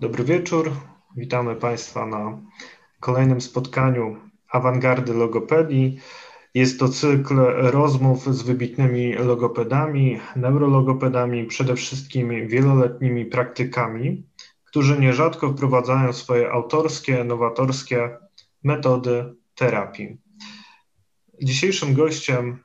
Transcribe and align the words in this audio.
Dobry 0.00 0.24
wieczór. 0.24 0.70
Witamy 1.16 1.56
Państwa 1.56 2.06
na 2.06 2.38
kolejnym 3.00 3.40
spotkaniu 3.40 4.16
awangardy 4.50 5.14
logopedii. 5.14 6.00
Jest 6.54 6.80
to 6.80 6.88
cykl 6.88 7.34
rozmów 7.56 8.34
z 8.34 8.42
wybitnymi 8.42 9.12
logopedami, 9.12 10.20
neurologopedami, 10.36 11.46
przede 11.46 11.76
wszystkim 11.76 12.48
wieloletnimi 12.48 13.24
praktykami, 13.24 14.26
którzy 14.64 15.00
nierzadko 15.00 15.48
wprowadzają 15.50 16.12
swoje 16.12 16.50
autorskie, 16.50 17.24
nowatorskie 17.24 18.18
metody 18.64 19.34
terapii. 19.54 20.18
Dzisiejszym 21.42 21.94
gościem 21.94 22.58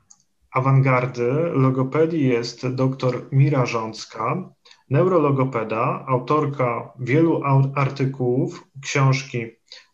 awangardy 0.52 1.32
logopedii 1.52 2.28
jest 2.28 2.68
dr 2.68 3.28
Mira 3.32 3.66
Rzącka, 3.66 4.50
neurologopeda, 4.90 6.04
autorka 6.08 6.92
wielu 6.98 7.42
artykułów, 7.74 8.64
książki 8.82 9.46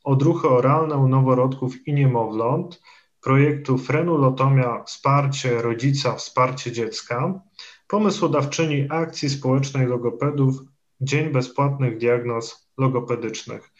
Odruchy 0.04 0.48
oralne 0.48 0.96
u 0.96 1.08
noworodków 1.08 1.86
i 1.86 1.92
niemowląt, 1.92 2.80
projektu 3.20 3.78
Frenulotomia 3.78 4.82
Wsparcie 4.84 5.62
Rodzica, 5.62 6.14
Wsparcie 6.14 6.72
Dziecka, 6.72 7.40
pomysłodawczyni 7.88 8.86
akcji 8.90 9.30
społecznej 9.30 9.86
logopedów 9.86 10.54
Dzień 11.00 11.32
Bezpłatnych 11.32 11.98
Diagnoz 11.98 12.68
Logopedycznych. 12.78 13.70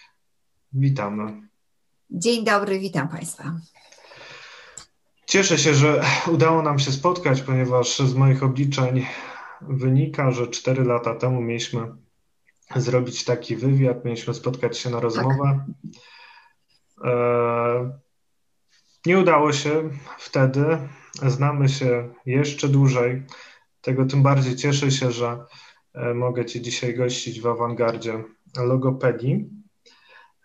Witamy. 0.72 1.48
Dzień 2.10 2.44
dobry, 2.44 2.78
witam 2.78 3.08
Państwa. 3.08 3.60
Cieszę 5.26 5.58
się, 5.58 5.74
że 5.74 6.04
udało 6.32 6.62
nam 6.62 6.78
się 6.78 6.92
spotkać, 6.92 7.42
ponieważ 7.42 7.98
z 7.98 8.14
moich 8.14 8.42
obliczeń 8.42 9.06
wynika, 9.68 10.30
że 10.30 10.46
cztery 10.46 10.84
lata 10.84 11.14
temu 11.14 11.40
mieliśmy 11.40 11.80
zrobić 12.76 13.24
taki 13.24 13.56
wywiad, 13.56 14.04
mieliśmy 14.04 14.34
spotkać 14.34 14.78
się 14.78 14.90
na 14.90 15.00
rozmowę. 15.00 15.64
Tak. 17.02 17.10
Nie 19.06 19.18
udało 19.18 19.52
się 19.52 19.90
wtedy. 20.18 20.64
Znamy 21.26 21.68
się 21.68 22.14
jeszcze 22.26 22.68
dłużej. 22.68 23.22
Tego 23.80 24.06
tym 24.06 24.22
bardziej 24.22 24.56
cieszę 24.56 24.90
się, 24.90 25.12
że 25.12 25.44
e, 25.94 26.14
mogę 26.14 26.44
Cię 26.44 26.60
dzisiaj 26.60 26.94
gościć 26.94 27.40
w 27.40 27.46
awangardzie 27.46 28.24
logopedii. 28.56 29.50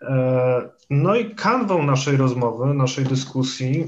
E, 0.02 0.70
no 0.90 1.16
i 1.16 1.34
kanwą 1.34 1.82
naszej 1.82 2.16
rozmowy, 2.16 2.74
naszej 2.74 3.04
dyskusji 3.04 3.84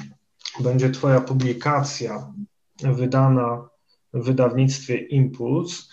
będzie 0.64 0.90
Twoja 0.90 1.20
publikacja 1.20 2.32
wydana 2.82 3.68
w 4.14 4.24
wydawnictwie 4.24 4.96
Impuls. 4.96 5.88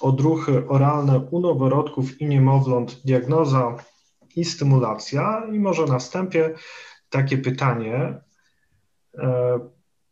Odruchy 0.00 0.68
oralne 0.68 1.20
u 1.30 1.40
noworodków 1.40 2.20
i 2.20 2.26
niemowląt, 2.26 3.00
diagnoza 3.04 3.76
i 4.36 4.44
stymulacja. 4.44 5.46
I 5.52 5.58
może 5.58 5.84
na 5.84 5.98
wstępie 5.98 6.54
takie 7.10 7.38
pytanie. 7.38 8.20
E, 9.18 9.58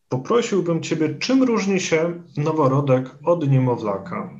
poprosiłbym 0.08 0.82
Ciebie, 0.82 1.18
czym 1.18 1.42
różni 1.42 1.80
się 1.80 2.22
noworodek 2.36 3.10
od 3.24 3.48
niemowlaka? 3.48 4.30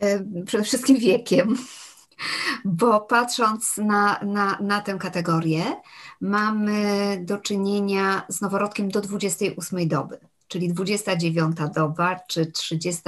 E, 0.00 0.24
przede 0.44 0.64
wszystkim 0.64 0.98
wiekiem, 0.98 1.56
bo 2.64 3.00
patrząc 3.00 3.76
na, 3.76 4.20
na, 4.22 4.58
na 4.60 4.80
tę 4.80 4.98
kategorię, 4.98 5.62
mamy 6.20 7.18
do 7.24 7.38
czynienia 7.38 8.22
z 8.28 8.40
noworodkiem 8.40 8.88
do 8.88 9.00
28 9.00 9.88
doby, 9.88 10.18
czyli 10.48 10.72
29 10.72 11.56
doba 11.74 12.16
czy 12.28 12.46
30 12.46 13.02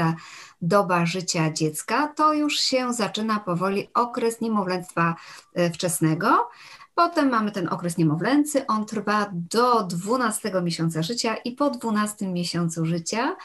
doba 0.63 1.07
życia 1.07 1.53
dziecka, 1.53 2.13
to 2.17 2.35
już 2.35 2.61
się 2.61 2.93
zaczyna 2.93 3.41
powoli 3.41 3.89
okres 3.95 4.41
niemowlęctwa 4.41 5.17
e, 5.55 5.71
wczesnego. 5.71 6.49
Potem 6.95 7.29
mamy 7.29 7.53
ten 7.53 7.69
okres 7.69 7.99
niemowlęcy, 7.99 8.67
on 8.67 8.87
trwa 8.87 9.31
do 9.33 9.83
12 9.83 10.63
miesiąca 10.63 11.03
życia 11.03 11.35
i 11.35 11.53
po 11.53 11.71
12 11.71 12.29
miesiącu 12.29 12.87
życia 12.87 13.37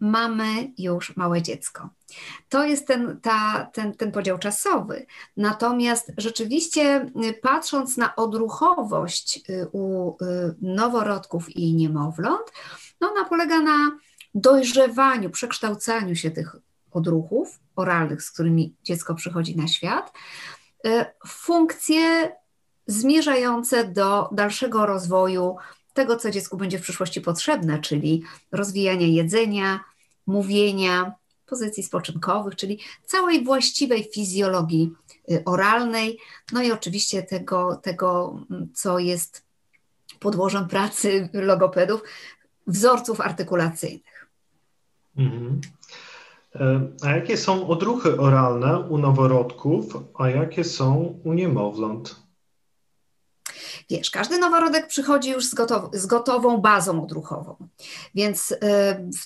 mamy 0.00 0.72
już 0.78 1.16
małe 1.16 1.42
dziecko. 1.42 1.88
To 2.48 2.64
jest 2.64 2.86
ten, 2.86 3.20
ta, 3.20 3.70
ten, 3.72 3.94
ten 3.94 4.12
podział 4.12 4.38
czasowy. 4.38 5.06
Natomiast 5.36 6.12
rzeczywiście, 6.16 7.10
y, 7.24 7.32
patrząc 7.42 7.96
na 7.96 8.16
odruchowość 8.16 9.40
y, 9.50 9.68
u 9.72 10.10
y, 10.10 10.16
noworodków 10.62 11.56
i 11.56 11.74
niemowląt, 11.74 12.52
no 13.00 13.10
ona 13.12 13.24
polega 13.24 13.60
na 13.60 13.98
dojrzewaniu, 14.34 15.30
przekształcaniu 15.30 16.16
się 16.16 16.30
tych 16.30 16.56
odruchów 16.90 17.60
oralnych, 17.76 18.22
z 18.22 18.30
którymi 18.30 18.74
dziecko 18.82 19.14
przychodzi 19.14 19.56
na 19.56 19.68
świat, 19.68 20.12
funkcje 21.26 22.32
zmierzające 22.86 23.84
do 23.84 24.28
dalszego 24.32 24.86
rozwoju 24.86 25.56
tego, 25.96 26.16
co 26.16 26.30
dziecku 26.30 26.56
będzie 26.56 26.78
w 26.78 26.82
przyszłości 26.82 27.20
potrzebne, 27.20 27.80
czyli 27.80 28.22
rozwijania 28.52 29.06
jedzenia, 29.06 29.80
mówienia, 30.26 31.14
pozycji 31.46 31.82
spoczynkowych, 31.82 32.56
czyli 32.56 32.80
całej 33.04 33.44
właściwej 33.44 34.04
fizjologii 34.14 34.92
y, 35.30 35.44
oralnej, 35.44 36.18
no 36.52 36.62
i 36.62 36.72
oczywiście 36.72 37.22
tego, 37.22 37.76
tego 37.76 38.38
co 38.74 38.98
jest 38.98 39.42
podłożem 40.20 40.68
pracy 40.68 41.28
logopedów, 41.50 42.02
wzorców 42.66 43.20
artykulacyjnych. 43.20 44.28
Mhm. 45.16 45.60
E, 46.54 46.80
a 47.02 47.10
jakie 47.10 47.36
są 47.36 47.68
odruchy 47.68 48.20
oralne 48.20 48.78
u 48.78 48.98
noworodków, 48.98 49.96
a 50.14 50.28
jakie 50.28 50.64
są 50.64 51.20
u 51.24 51.32
niemowląt? 51.32 52.25
Wiesz, 53.90 54.10
każdy 54.10 54.38
noworodek 54.38 54.86
przychodzi 54.86 55.30
już 55.30 55.44
z, 55.44 55.54
gotow 55.54 55.90
z 55.92 56.06
gotową 56.06 56.58
bazą 56.58 57.02
odruchową, 57.02 57.56
więc 58.14 58.52
y, 58.52 58.56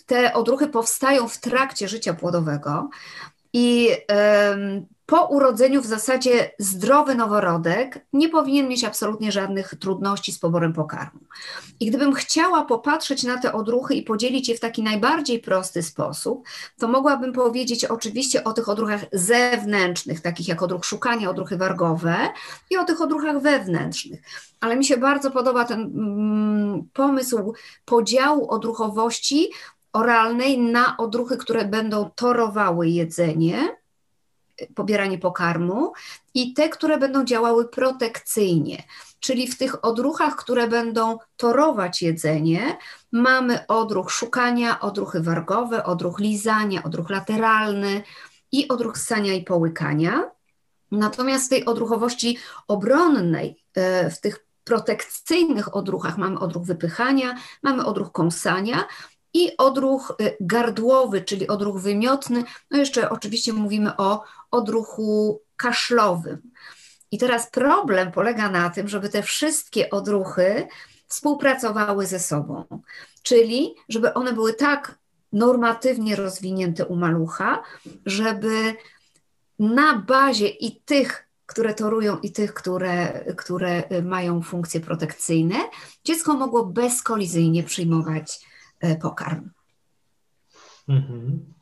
te 0.06 0.34
odruchy 0.34 0.68
powstają 0.68 1.28
w 1.28 1.38
trakcie 1.38 1.88
życia 1.88 2.14
płodowego 2.14 2.90
i 3.52 3.90
po 5.10 5.26
urodzeniu 5.26 5.82
w 5.82 5.86
zasadzie 5.86 6.50
zdrowy 6.58 7.14
noworodek 7.14 8.06
nie 8.12 8.28
powinien 8.28 8.68
mieć 8.68 8.84
absolutnie 8.84 9.32
żadnych 9.32 9.74
trudności 9.80 10.32
z 10.32 10.38
poborem 10.38 10.72
pokarmu. 10.72 11.20
I 11.80 11.86
gdybym 11.86 12.14
chciała 12.14 12.64
popatrzeć 12.64 13.22
na 13.22 13.38
te 13.38 13.52
odruchy 13.52 13.94
i 13.94 14.02
podzielić 14.02 14.48
je 14.48 14.56
w 14.56 14.60
taki 14.60 14.82
najbardziej 14.82 15.38
prosty 15.38 15.82
sposób, 15.82 16.48
to 16.78 16.88
mogłabym 16.88 17.32
powiedzieć 17.32 17.84
oczywiście 17.84 18.44
o 18.44 18.52
tych 18.52 18.68
odruchach 18.68 19.04
zewnętrznych, 19.12 20.20
takich 20.20 20.48
jak 20.48 20.62
odruch 20.62 20.84
szukania, 20.84 21.30
odruchy 21.30 21.56
wargowe 21.56 22.16
i 22.70 22.76
o 22.76 22.84
tych 22.84 23.00
odruchach 23.00 23.42
wewnętrznych. 23.42 24.20
Ale 24.60 24.76
mi 24.76 24.84
się 24.84 24.96
bardzo 24.96 25.30
podoba 25.30 25.64
ten 25.64 25.80
mm, 25.80 26.88
pomysł 26.92 27.54
podziału 27.84 28.50
odruchowości 28.50 29.50
oralnej 29.92 30.58
na 30.58 30.96
odruchy, 30.96 31.36
które 31.36 31.64
będą 31.64 32.10
torowały 32.14 32.88
jedzenie 32.88 33.80
pobieranie 34.74 35.18
pokarmu 35.18 35.92
i 36.34 36.54
te, 36.54 36.68
które 36.68 36.98
będą 36.98 37.24
działały 37.24 37.68
protekcyjnie. 37.68 38.82
Czyli 39.20 39.48
w 39.48 39.58
tych 39.58 39.84
odruchach, 39.84 40.36
które 40.36 40.68
będą 40.68 41.18
torować 41.36 42.02
jedzenie, 42.02 42.78
mamy 43.12 43.66
odruch 43.66 44.10
szukania, 44.10 44.80
odruchy 44.80 45.20
wargowe, 45.20 45.84
odruch 45.84 46.18
lizania, 46.18 46.82
odruch 46.82 47.10
lateralny 47.10 48.02
i 48.52 48.68
odruch 48.68 48.98
ssania 48.98 49.34
i 49.34 49.44
połykania. 49.44 50.30
Natomiast 50.90 51.46
w 51.46 51.48
tej 51.48 51.64
odruchowości 51.64 52.38
obronnej, 52.68 53.64
e, 53.74 54.10
w 54.10 54.20
tych 54.20 54.46
protekcyjnych 54.64 55.76
odruchach 55.76 56.18
mamy 56.18 56.38
odruch 56.38 56.64
wypychania, 56.64 57.34
mamy 57.62 57.84
odruch 57.84 58.12
kąsania, 58.12 58.84
i 59.34 59.56
odruch 59.56 60.16
y, 60.20 60.36
gardłowy, 60.40 61.22
czyli 61.22 61.48
odruch 61.48 61.80
wymiotny. 61.80 62.44
No 62.70 62.78
jeszcze 62.78 63.10
oczywiście 63.10 63.52
mówimy 63.52 63.96
o 63.96 64.22
odruchu 64.50 65.40
kaszlowym. 65.56 66.50
I 67.10 67.18
teraz 67.18 67.50
problem 67.50 68.12
polega 68.12 68.50
na 68.50 68.70
tym, 68.70 68.88
żeby 68.88 69.08
te 69.08 69.22
wszystkie 69.22 69.90
odruchy 69.90 70.68
współpracowały 71.06 72.06
ze 72.06 72.20
sobą, 72.20 72.64
czyli 73.22 73.74
żeby 73.88 74.14
one 74.14 74.32
były 74.32 74.54
tak 74.54 74.98
normatywnie 75.32 76.16
rozwinięte 76.16 76.86
u 76.86 76.96
malucha, 76.96 77.62
żeby 78.06 78.74
na 79.58 79.98
bazie 79.98 80.48
i 80.48 80.80
tych, 80.80 81.28
które 81.46 81.74
torują, 81.74 82.18
i 82.18 82.32
tych, 82.32 82.54
które, 82.54 83.24
które 83.36 83.82
mają 84.02 84.42
funkcje 84.42 84.80
protekcyjne, 84.80 85.56
dziecko 86.04 86.34
mogło 86.34 86.66
bezkolizyjnie 86.66 87.62
przyjmować 87.62 88.49
pokarm. 89.00 89.50
Mhm. 90.88 91.54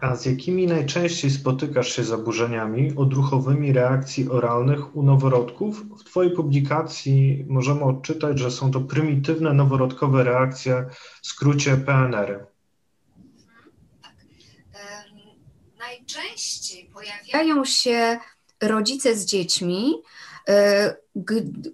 A 0.00 0.16
z 0.16 0.26
jakimi 0.26 0.66
najczęściej 0.66 1.30
spotykasz 1.30 1.96
się 1.96 2.04
zaburzeniami 2.04 2.96
odruchowymi 2.96 3.72
reakcji 3.72 4.28
oralnych 4.28 4.96
u 4.96 5.02
noworodków? 5.02 5.84
W 5.98 6.04
Twojej 6.04 6.32
publikacji 6.32 7.44
możemy 7.48 7.82
odczytać, 7.82 8.38
że 8.38 8.50
są 8.50 8.70
to 8.70 8.80
prymitywne 8.80 9.52
noworodkowe 9.52 10.24
reakcje, 10.24 10.86
w 11.22 11.26
skrócie 11.26 11.76
PNR. 11.76 12.28
-y. 12.28 12.50
najczęściej 15.78 16.90
pojawiają 16.94 17.64
się 17.64 18.18
rodzice 18.60 19.16
z 19.16 19.24
dziećmi, 19.24 19.94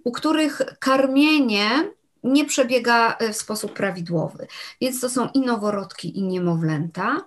u 0.03 0.11
których 0.11 0.61
karmienie 0.79 1.96
nie 2.23 2.45
przebiega 2.45 3.17
w 3.33 3.35
sposób 3.35 3.73
prawidłowy. 3.73 4.47
Więc 4.81 5.01
to 5.01 5.09
są 5.09 5.29
i 5.33 5.39
noworodki, 5.39 6.17
i 6.19 6.23
niemowlęta, 6.23 7.25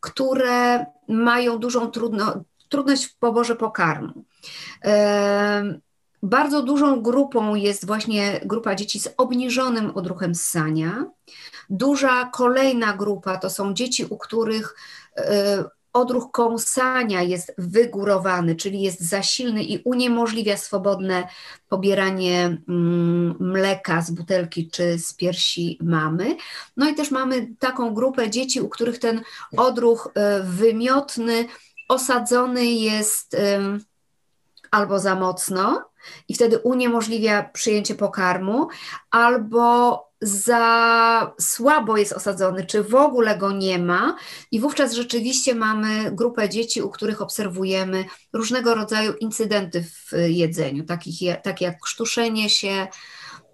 które 0.00 0.86
mają 1.08 1.58
dużą 1.58 1.90
trudno, 1.90 2.44
trudność 2.68 3.06
w 3.06 3.16
poborze 3.16 3.56
pokarmu. 3.56 4.24
Bardzo 6.22 6.62
dużą 6.62 7.02
grupą 7.02 7.54
jest 7.54 7.86
właśnie 7.86 8.40
grupa 8.44 8.74
dzieci 8.74 9.00
z 9.00 9.08
obniżonym 9.16 9.90
odruchem 9.94 10.34
ssania. 10.34 11.04
Duża 11.70 12.24
kolejna 12.24 12.92
grupa 12.92 13.36
to 13.36 13.50
są 13.50 13.74
dzieci, 13.74 14.04
u 14.04 14.18
których 14.18 14.76
e, 15.16 15.64
odruch 15.92 16.30
kąsania 16.30 17.22
jest 17.22 17.54
wygórowany, 17.58 18.56
czyli 18.56 18.80
jest 18.80 19.00
za 19.00 19.22
silny 19.22 19.64
i 19.64 19.82
uniemożliwia 19.84 20.56
swobodne 20.56 21.28
pobieranie 21.68 22.58
mm, 22.68 23.36
mleka 23.40 24.02
z 24.02 24.10
butelki 24.10 24.70
czy 24.70 24.98
z 24.98 25.14
piersi 25.14 25.78
mamy. 25.82 26.36
No 26.76 26.90
i 26.90 26.94
też 26.94 27.10
mamy 27.10 27.48
taką 27.58 27.94
grupę 27.94 28.30
dzieci, 28.30 28.60
u 28.60 28.68
których 28.68 28.98
ten 28.98 29.22
odruch 29.56 30.10
e, 30.14 30.42
wymiotny 30.42 31.46
osadzony 31.88 32.64
jest 32.66 33.36
albo 34.70 34.98
za 34.98 35.14
mocno 35.14 35.84
i 36.28 36.34
wtedy 36.34 36.58
uniemożliwia 36.58 37.42
przyjęcie 37.42 37.94
pokarmu, 37.94 38.68
albo 39.10 40.09
za 40.22 41.32
słabo 41.40 41.96
jest 41.96 42.12
osadzony, 42.12 42.66
czy 42.66 42.82
w 42.82 42.94
ogóle 42.94 43.38
go 43.38 43.52
nie 43.52 43.78
ma, 43.78 44.16
i 44.50 44.60
wówczas 44.60 44.92
rzeczywiście 44.92 45.54
mamy 45.54 46.12
grupę 46.12 46.48
dzieci, 46.48 46.82
u 46.82 46.90
których 46.90 47.22
obserwujemy 47.22 48.04
różnego 48.32 48.74
rodzaju 48.74 49.12
incydenty 49.12 49.82
w 49.84 50.12
jedzeniu, 50.28 50.84
takich, 50.84 51.18
takie 51.42 51.64
jak 51.64 51.80
krztuszenie 51.80 52.50
się, 52.50 52.86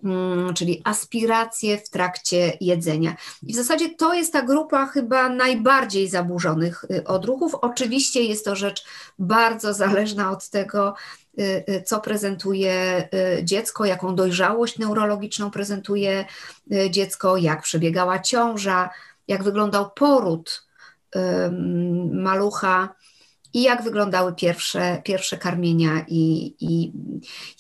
mm, 0.04 0.54
czyli 0.54 0.80
aspiracje 0.84 1.78
w 1.78 1.90
trakcie 1.90 2.52
jedzenia. 2.60 3.16
I 3.42 3.52
w 3.52 3.56
zasadzie 3.56 3.94
to 3.94 4.14
jest 4.14 4.32
ta 4.32 4.42
grupa 4.42 4.86
chyba 4.86 5.28
najbardziej 5.28 6.08
zaburzonych 6.08 6.84
y, 6.90 7.04
odruchów. 7.04 7.54
Oczywiście 7.54 8.22
jest 8.22 8.44
to 8.44 8.56
rzecz 8.56 8.84
bardzo 9.18 9.74
zależna 9.74 10.30
od 10.30 10.50
tego, 10.50 10.94
Y, 11.25 11.25
y, 11.25 11.25
co 11.84 12.00
prezentuje 12.00 13.08
y, 13.38 13.44
dziecko, 13.44 13.84
jaką 13.84 14.14
dojrzałość 14.14 14.78
neurologiczną 14.78 15.50
prezentuje 15.50 16.24
dziecko, 16.90 17.36
jak 17.36 17.62
przebiegała 17.62 18.18
ciąża, 18.18 18.90
jak 19.28 19.42
wyglądał 19.42 19.90
poród 19.90 20.66
malucha 22.12 22.94
i 23.56 23.62
jak 23.62 23.82
wyglądały 23.82 24.34
pierwsze, 24.34 25.02
pierwsze 25.04 25.36
karmienia 25.36 26.04
i, 26.08 26.54
i 26.60 26.92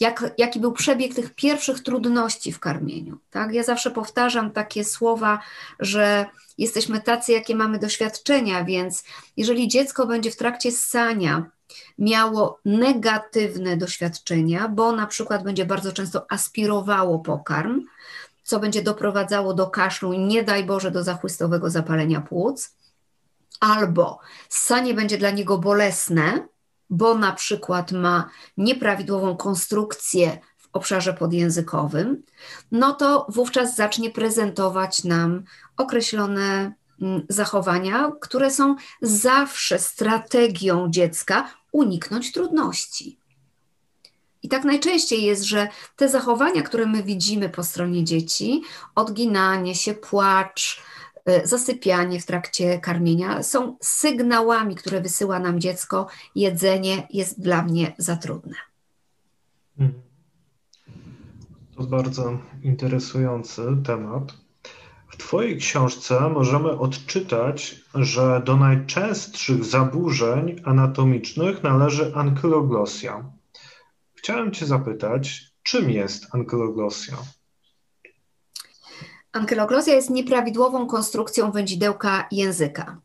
jak, 0.00 0.34
jaki 0.38 0.60
był 0.60 0.72
przebieg 0.72 1.14
tych 1.14 1.34
pierwszych 1.34 1.82
trudności 1.82 2.52
w 2.52 2.60
karmieniu. 2.60 3.18
Tak? 3.30 3.54
Ja 3.54 3.62
zawsze 3.62 3.90
powtarzam 3.90 4.50
takie 4.50 4.84
słowa, 4.84 5.40
że 5.80 6.26
jesteśmy 6.58 7.00
tacy, 7.00 7.32
jakie 7.32 7.54
mamy 7.54 7.78
doświadczenia, 7.78 8.64
więc 8.64 9.04
jeżeli 9.36 9.68
dziecko 9.68 10.06
będzie 10.06 10.30
w 10.30 10.36
trakcie 10.36 10.72
ssania 10.72 11.50
miało 11.98 12.60
negatywne 12.64 13.76
doświadczenia, 13.76 14.68
bo 14.68 14.92
na 14.92 15.06
przykład 15.06 15.44
będzie 15.44 15.66
bardzo 15.66 15.92
często 15.92 16.32
aspirowało 16.32 17.18
pokarm, 17.18 17.82
co 18.42 18.60
będzie 18.60 18.82
doprowadzało 18.82 19.54
do 19.54 19.66
kaszlu 19.66 20.12
i 20.12 20.18
nie 20.18 20.42
daj 20.42 20.64
Boże 20.64 20.90
do 20.90 21.02
zachłystowego 21.02 21.70
zapalenia 21.70 22.20
płuc, 22.20 22.76
albo 23.60 24.18
ssanie 24.48 24.94
będzie 24.94 25.18
dla 25.18 25.30
niego 25.30 25.58
bolesne, 25.58 26.48
bo 26.90 27.14
na 27.14 27.32
przykład 27.32 27.92
ma 27.92 28.30
nieprawidłową 28.56 29.36
konstrukcję 29.36 30.38
w 30.58 30.68
obszarze 30.72 31.14
podjęzykowym, 31.14 32.22
no 32.72 32.92
to 32.92 33.26
wówczas 33.28 33.76
zacznie 33.76 34.10
prezentować 34.10 35.04
nam 35.04 35.44
określone 35.76 36.72
zachowania, 37.28 38.12
które 38.20 38.50
są 38.50 38.76
zawsze 39.02 39.78
strategią 39.78 40.90
dziecka 40.90 41.50
uniknąć 41.72 42.32
trudności. 42.32 43.18
I 44.42 44.48
tak 44.48 44.64
najczęściej 44.64 45.22
jest, 45.22 45.42
że 45.42 45.68
te 45.96 46.08
zachowania, 46.08 46.62
które 46.62 46.86
my 46.86 47.02
widzimy 47.02 47.48
po 47.48 47.64
stronie 47.64 48.04
dzieci, 48.04 48.62
odginanie 48.94 49.74
się, 49.74 49.94
płacz, 49.94 50.82
y, 51.28 51.46
zasypianie 51.46 52.20
w 52.20 52.26
trakcie 52.26 52.80
karmienia, 52.80 53.42
są 53.42 53.76
sygnałami, 53.80 54.74
które 54.74 55.00
wysyła 55.00 55.38
nam 55.38 55.60
dziecko: 55.60 56.06
jedzenie 56.34 57.08
jest 57.10 57.40
dla 57.40 57.62
mnie 57.62 57.94
za 57.98 58.16
trudne. 58.16 58.56
Mhm. 59.78 60.02
To 61.76 61.82
bardzo 61.82 62.38
interesujący 62.62 63.62
temat. 63.86 64.45
W 65.16 65.18
Twojej 65.18 65.56
książce 65.56 66.20
możemy 66.20 66.78
odczytać, 66.78 67.76
że 67.94 68.42
do 68.44 68.56
najczęstszych 68.56 69.64
zaburzeń 69.64 70.62
anatomicznych 70.64 71.62
należy 71.62 72.14
ankyloglosja. 72.14 73.24
Chciałem 74.14 74.52
Cię 74.52 74.66
zapytać, 74.66 75.52
czym 75.62 75.90
jest 75.90 76.26
ankyloglosja? 76.34 77.16
Ankyloglosja 79.32 79.94
jest 79.94 80.10
nieprawidłową 80.10 80.86
konstrukcją 80.86 81.50
wędzidełka 81.50 82.28
języka. 82.30 83.00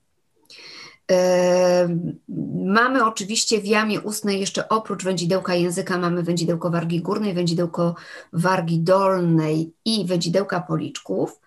Mamy 2.66 3.06
oczywiście 3.06 3.62
w 3.62 3.66
jamie 3.66 4.02
ustnej 4.02 4.40
jeszcze 4.40 4.70
oprócz 4.70 5.04
wędzidełka 5.04 5.56
języka 5.56 5.98
mamy 5.98 6.24
wędzidełko 6.24 6.70
wargi 6.70 7.02
górnej, 7.02 7.34
wędzidełko 7.34 7.96
wargi 8.34 8.80
dolnej 8.80 9.74
i 9.86 10.06
wędzidełka 10.06 10.62
policzków. 10.62 11.42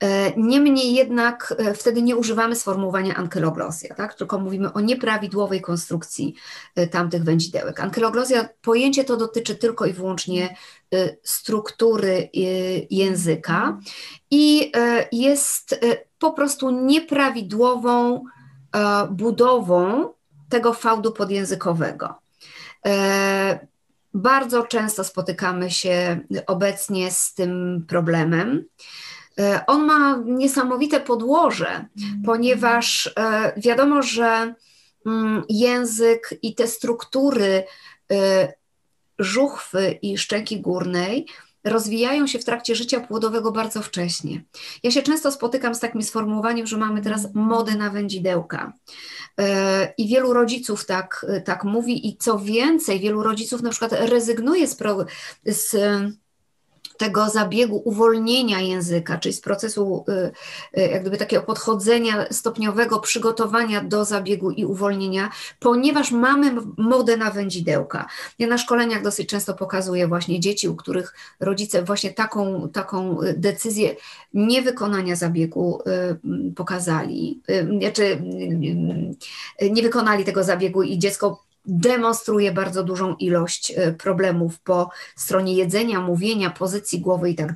E, 0.00 0.32
niemniej 0.36 0.94
jednak 0.94 1.54
e, 1.58 1.74
wtedy 1.74 2.02
nie 2.02 2.16
używamy 2.16 2.56
sformułowania 2.56 3.14
ankyloglosja, 3.14 3.94
tak? 3.94 4.14
tylko 4.14 4.38
mówimy 4.38 4.72
o 4.72 4.80
nieprawidłowej 4.80 5.60
konstrukcji 5.60 6.34
e, 6.74 6.86
tamtych 6.86 7.24
wędzidełek. 7.24 7.80
Ankyloglosja, 7.80 8.48
pojęcie 8.62 9.04
to 9.04 9.16
dotyczy 9.16 9.54
tylko 9.54 9.86
i 9.86 9.92
wyłącznie 9.92 10.56
struktury 11.22 12.28
języka 12.90 13.78
i 14.30 14.72
jest 15.12 15.80
po 16.18 16.32
prostu 16.32 16.70
nieprawidłową 16.70 18.24
budową 19.10 20.08
tego 20.48 20.72
fałdu 20.72 21.12
podjęzykowego. 21.12 22.14
Bardzo 24.14 24.62
często 24.62 25.04
spotykamy 25.04 25.70
się 25.70 26.20
obecnie 26.46 27.10
z 27.10 27.34
tym 27.34 27.84
problemem. 27.88 28.64
E, 29.40 29.66
on 29.66 29.84
ma 29.84 30.22
niesamowite 30.26 31.00
podłoże, 31.00 31.86
mhm. 31.96 32.22
ponieważ 32.24 33.12
e, 33.18 33.52
wiadomo, 33.56 34.02
że 34.02 34.54
mm, 35.06 35.42
język 35.48 36.34
i 36.42 36.54
te 36.54 36.66
struktury 36.66 37.64
e, 38.12 38.52
żuchwy 39.18 39.98
i 40.02 40.18
szczęki 40.18 40.60
górnej 40.60 41.26
rozwijają 41.64 42.26
się 42.26 42.38
w 42.38 42.44
trakcie 42.44 42.74
życia 42.74 43.00
płodowego 43.00 43.52
bardzo 43.52 43.82
wcześnie. 43.82 44.44
Ja 44.82 44.90
się 44.90 45.02
często 45.02 45.32
spotykam 45.32 45.74
z 45.74 45.80
takim 45.80 46.02
sformułowaniem, 46.02 46.66
że 46.66 46.76
mamy 46.76 47.02
teraz 47.02 47.28
modę 47.34 47.74
na 47.74 47.90
wędzidełka. 47.90 48.72
I 49.98 50.08
wielu 50.08 50.32
rodziców 50.32 50.86
tak, 50.86 51.26
tak 51.44 51.64
mówi, 51.64 52.08
i 52.08 52.16
co 52.16 52.38
więcej, 52.38 53.00
wielu 53.00 53.22
rodziców 53.22 53.62
na 53.62 53.70
przykład 53.70 53.92
rezygnuje 53.92 54.66
z, 54.66 54.74
pro, 54.74 55.04
z 55.44 55.76
tego 56.98 57.28
zabiegu 57.28 57.82
uwolnienia 57.84 58.60
języka, 58.60 59.18
czyli 59.18 59.32
z 59.32 59.40
procesu 59.40 60.04
y, 60.08 60.80
y, 60.80 60.88
jak 60.88 61.00
gdyby 61.00 61.16
takiego 61.16 61.42
podchodzenia 61.42 62.26
stopniowego, 62.30 63.00
przygotowania 63.00 63.84
do 63.84 64.04
zabiegu 64.04 64.50
i 64.50 64.64
uwolnienia, 64.64 65.30
ponieważ 65.60 66.10
mamy 66.10 66.52
modę 66.76 67.16
na 67.16 67.30
wędzidełka. 67.30 68.06
Ja 68.38 68.46
na 68.46 68.58
szkoleniach 68.58 69.02
dosyć 69.02 69.28
często 69.28 69.54
pokazuję 69.54 70.08
właśnie 70.08 70.40
dzieci, 70.40 70.68
u 70.68 70.76
których 70.76 71.14
rodzice 71.40 71.82
właśnie 71.82 72.12
taką, 72.12 72.68
taką 72.68 73.22
y, 73.22 73.34
decyzję 73.38 73.96
niewykonania 74.34 75.16
zabiegu 75.16 75.82
pokazali, 76.56 77.40
znaczy 77.80 78.22
nie 79.70 79.82
wykonali 79.82 80.24
tego 80.24 80.44
zabiegu 80.44 80.82
i 80.82 80.98
dziecko 80.98 81.45
demonstruje 81.66 82.52
bardzo 82.52 82.82
dużą 82.82 83.14
ilość 83.14 83.72
e, 83.76 83.92
problemów 83.92 84.60
po 84.60 84.90
stronie 85.16 85.54
jedzenia, 85.54 86.00
mówienia, 86.00 86.50
pozycji 86.50 87.00
głowy 87.00 87.30
i 87.30 87.34
tak. 87.34 87.54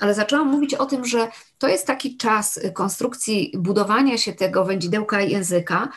Ale 0.00 0.14
zaczęłam 0.14 0.48
mówić 0.48 0.74
o 0.74 0.86
tym, 0.86 1.04
że 1.04 1.28
to 1.58 1.68
jest 1.68 1.86
taki 1.86 2.16
czas 2.16 2.60
konstrukcji 2.74 3.52
budowania 3.58 4.18
się 4.18 4.32
tego 4.32 4.64
wędzidełka 4.64 5.20
języka, 5.20 5.88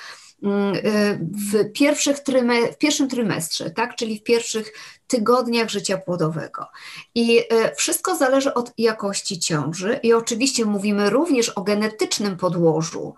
w, 1.52 1.72
pierwszych 1.74 2.20
tryme, 2.20 2.72
w 2.72 2.78
pierwszym 2.78 3.10
trymestrze, 3.10 3.72
tak? 3.72 3.96
czyli 3.96 4.20
w 4.20 4.24
pierwszych 4.24 4.74
tygodniach 5.08 5.70
życia 5.70 5.98
płodowego. 5.98 6.68
I 7.16 7.42
wszystko 7.76 8.16
zależy 8.16 8.54
od 8.54 8.72
jakości 8.78 9.40
ciąży 9.40 10.00
i 10.04 10.14
oczywiście 10.14 10.66
mówimy 10.66 11.10
również 11.10 11.50
o 11.50 11.64
genetycznym 11.64 12.38
podłożu 12.38 13.16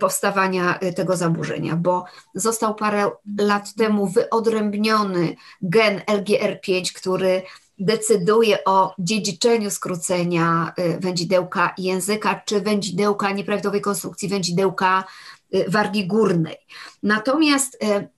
powstawania 0.00 0.78
tego 0.96 1.16
zaburzenia, 1.16 1.76
bo 1.76 2.04
został 2.34 2.74
parę 2.74 3.10
lat 3.38 3.74
temu 3.74 4.06
wyodrębniony 4.06 5.36
gen 5.62 5.98
LGR5, 5.98 6.92
który 6.92 7.42
decyduje 7.78 8.64
o 8.64 8.94
dziedziczeniu 8.98 9.70
skrócenia 9.70 10.72
y, 10.78 10.98
wędzidełka 11.00 11.74
języka 11.78 12.42
czy 12.44 12.60
wędzidełka 12.60 13.32
nieprawidłowej 13.32 13.80
konstrukcji 13.80 14.28
wędzidełka 14.28 15.04
y, 15.04 15.43
wargi 15.68 16.06
górnej. 16.06 16.56
Natomiast 17.02 17.74
y, 17.74 18.08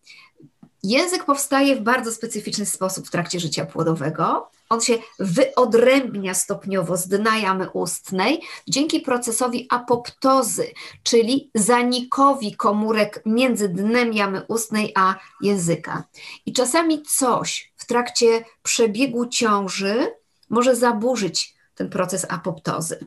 język 0.83 1.25
powstaje 1.25 1.77
w 1.77 1.81
bardzo 1.81 2.13
specyficzny 2.13 2.67
sposób 2.67 3.07
w 3.07 3.11
trakcie 3.11 3.41
życia 3.41 3.67
płodowego. 3.67 4.51
On 4.69 4.81
się 4.81 4.99
wyodrębnia 5.19 6.35
stopniowo 6.35 6.97
z 6.97 7.09
dna 7.09 7.39
jamy 7.39 7.71
ustnej 7.71 8.43
dzięki 8.69 9.01
procesowi 9.01 9.67
apoptozy, 9.71 10.73
czyli 11.03 11.51
zanikowi 11.55 12.57
komórek 12.57 13.23
między 13.27 13.69
dnem 13.69 14.13
jamy 14.13 14.43
ustnej 14.43 14.93
a 14.95 15.15
języka. 15.41 16.05
I 16.47 16.53
czasami 16.53 17.03
coś 17.03 17.73
w 17.77 17.87
trakcie 17.87 18.45
przebiegu 18.63 19.27
ciąży 19.27 20.13
może 20.49 20.77
zaburzyć 20.77 21.55
ten 21.75 21.91
proces 21.91 22.27
apoptozy. 22.29 23.07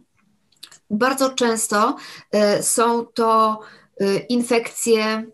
Bardzo 0.90 1.30
często 1.30 1.96
y, 2.60 2.64
są 2.64 3.06
to 3.06 3.60
y, 3.62 3.89
infekcje 4.30 5.26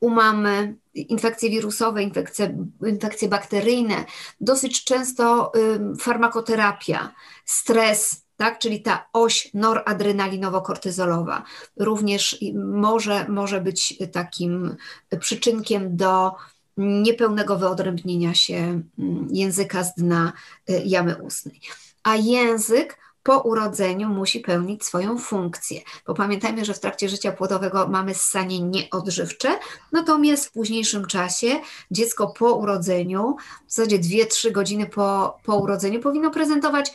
u 0.00 0.10
mamy, 0.10 0.76
infekcje 0.94 1.50
wirusowe, 1.50 2.02
infekcje, 2.02 2.56
infekcje 2.86 3.28
bakteryjne, 3.28 4.04
dosyć 4.40 4.84
często 4.84 5.52
y, 5.56 5.96
farmakoterapia, 5.96 7.14
stres, 7.44 8.24
tak, 8.36 8.58
czyli 8.58 8.82
ta 8.82 9.06
oś 9.12 9.50
noradrenalinowo-kortyzolowa 9.54 11.42
również 11.76 12.38
może, 12.54 13.28
może 13.28 13.60
być 13.60 13.98
takim 14.12 14.76
przyczynkiem 15.20 15.96
do 15.96 16.32
niepełnego 16.76 17.56
wyodrębnienia 17.56 18.34
się 18.34 18.82
mm, 18.98 19.28
języka 19.30 19.84
z 19.84 19.94
dna 19.94 20.32
y, 20.70 20.82
jamy 20.84 21.22
ustnej. 21.22 21.60
A 22.02 22.16
język 22.16 23.03
po 23.24 23.38
urodzeniu 23.38 24.08
musi 24.08 24.40
pełnić 24.40 24.84
swoją 24.84 25.18
funkcję. 25.18 25.80
Bo 26.06 26.14
pamiętajmy, 26.14 26.64
że 26.64 26.74
w 26.74 26.80
trakcie 26.80 27.08
życia 27.08 27.32
płodowego 27.32 27.88
mamy 27.88 28.14
ssanie 28.14 28.60
nieodżywcze, 28.60 29.58
natomiast 29.92 30.46
w 30.46 30.52
późniejszym 30.52 31.06
czasie 31.06 31.60
dziecko 31.90 32.26
po 32.38 32.54
urodzeniu, 32.54 33.36
w 33.66 33.72
zasadzie 33.72 33.98
2-3 33.98 34.52
godziny 34.52 34.86
po, 34.86 35.38
po 35.44 35.56
urodzeniu, 35.56 36.00
powinno 36.00 36.30
prezentować 36.30 36.92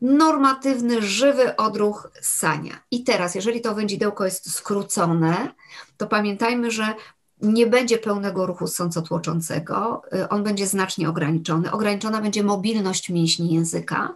normatywny, 0.00 1.02
żywy 1.02 1.56
odruch 1.56 2.10
ssania. 2.20 2.80
I 2.90 3.04
teraz, 3.04 3.34
jeżeli 3.34 3.60
to 3.60 3.74
wędzidełko 3.74 4.24
jest 4.24 4.52
skrócone, 4.54 5.54
to 5.96 6.06
pamiętajmy, 6.06 6.70
że 6.70 6.94
nie 7.42 7.66
będzie 7.66 7.98
pełnego 7.98 8.46
ruchu 8.46 8.66
sącotłoczącego, 8.66 10.02
y, 10.14 10.28
on 10.28 10.42
będzie 10.42 10.66
znacznie 10.66 11.08
ograniczony. 11.08 11.72
Ograniczona 11.72 12.20
będzie 12.20 12.42
mobilność 12.42 13.10
mięśni 13.10 13.54
języka, 13.54 14.14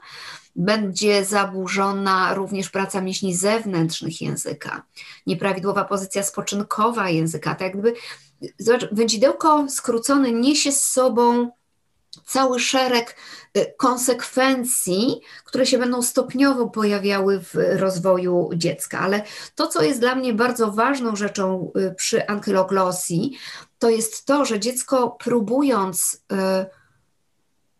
będzie 0.56 1.24
zaburzona 1.24 2.34
również 2.34 2.70
praca 2.70 3.00
mięśni 3.00 3.34
zewnętrznych 3.34 4.20
języka, 4.20 4.82
nieprawidłowa 5.26 5.84
pozycja 5.84 6.22
spoczynkowa 6.22 7.10
języka. 7.10 7.50
Tak 7.50 7.60
jakby, 7.60 7.94
zobacz, 8.58 8.88
wędzidełko 8.92 9.66
skrócone 9.68 10.32
niesie 10.32 10.72
z 10.72 10.84
sobą 10.84 11.50
cały 12.24 12.60
szereg 12.60 13.16
y, 13.56 13.74
konsekwencji, 13.76 15.20
które 15.44 15.66
się 15.66 15.78
będą 15.78 16.02
stopniowo 16.02 16.68
pojawiały 16.68 17.40
w 17.40 17.54
rozwoju 17.54 18.50
dziecka. 18.54 18.98
Ale 18.98 19.22
to, 19.54 19.66
co 19.66 19.82
jest 19.82 20.00
dla 20.00 20.14
mnie 20.14 20.34
bardzo 20.34 20.72
ważną 20.72 21.16
rzeczą 21.16 21.72
y, 21.76 21.94
przy 21.94 22.26
ankyloglosji, 22.28 23.38
to 23.78 23.90
jest 23.90 24.26
to, 24.26 24.44
że 24.44 24.60
dziecko 24.60 25.10
próbując 25.10 26.22
y, 26.32 26.36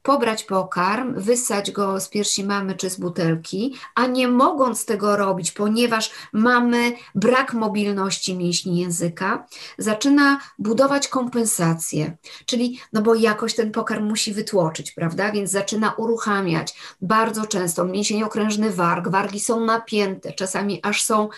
pobrać 0.06 0.44
pokarm, 0.44 1.14
wysać 1.20 1.70
go 1.70 2.00
z 2.00 2.08
piersi 2.08 2.44
mamy 2.44 2.75
czy 2.75 2.90
z 2.90 2.96
butelki, 2.96 3.75
a 3.94 4.06
nie 4.06 4.28
mogąc 4.28 4.84
tego 4.84 5.16
robić, 5.16 5.52
ponieważ 5.52 6.10
mamy 6.32 6.92
brak 7.14 7.54
mobilności 7.54 8.36
mięśni 8.36 8.80
języka, 8.80 9.46
zaczyna 9.78 10.40
budować 10.58 11.08
kompensację, 11.08 12.16
czyli 12.46 12.80
no 12.92 13.02
bo 13.02 13.14
jakoś 13.14 13.54
ten 13.54 13.72
pokarm 13.72 14.04
musi 14.04 14.32
wytłoczyć, 14.32 14.92
prawda? 14.92 15.32
Więc 15.32 15.50
zaczyna 15.50 15.92
uruchamiać 15.92 16.75
bardzo 17.02 17.46
często 17.46 17.84
mięsień 17.84 18.22
okrężny 18.22 18.70
warg, 18.70 19.08
wargi 19.08 19.40
są 19.40 19.60
napięte, 19.60 20.32
czasami 20.32 20.80
aż 20.82 21.02
są 21.02 21.28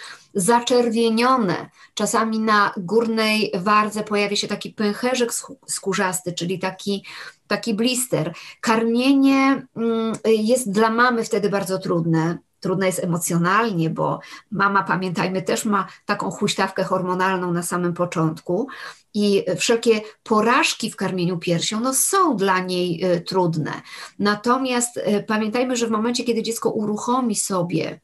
zaczerwienione. 0.41 1.71
Czasami 1.95 2.41
na 2.41 2.75
górnej 2.77 3.53
wardze 3.55 4.05
pojawia 4.05 4.37
się 4.37 4.49
taki 4.49 4.71
pęcherzyk 4.71 5.33
skórzasty, 5.67 6.33
czyli 6.33 6.59
taki, 6.59 7.05
taki 7.47 7.75
blister. 7.75 8.35
Karmienie 8.61 9.67
mm, 9.77 10.13
jest 10.25 10.73
dla 10.73 10.91
mamy 10.91 11.25
wtedy 11.25 11.51
bardzo 11.51 11.79
trudne. 11.79 12.39
Trudne 12.61 12.87
jest 12.87 13.05
emocjonalnie, 13.05 13.91
bo 13.91 14.21
mama, 14.51 14.83
pamiętajmy, 14.83 15.43
też 15.43 15.65
ma 15.65 15.87
taką 16.07 16.31
huśtawkę 16.31 16.85
hormonalną 16.85 17.53
na 17.53 17.63
samym 17.63 17.95
początku 17.95 18.69
i 19.15 19.45
wszelkie 19.57 20.01
porażki 20.23 20.91
w 20.91 20.97
karmieniu 20.97 21.39
piersią 21.39 21.81
no, 21.81 21.95
są 21.95 22.37
dla 22.37 22.59
niej 22.59 23.05
y, 23.05 23.21
trudne. 23.21 23.73
Natomiast 24.19 24.97
y, 24.97 25.25
pamiętajmy, 25.27 25.77
że 25.77 25.87
w 25.87 25.91
momencie, 25.91 26.25
kiedy 26.25 26.43
dziecko 26.43 26.71
uruchomi 26.71 27.37
sobie 27.37 28.01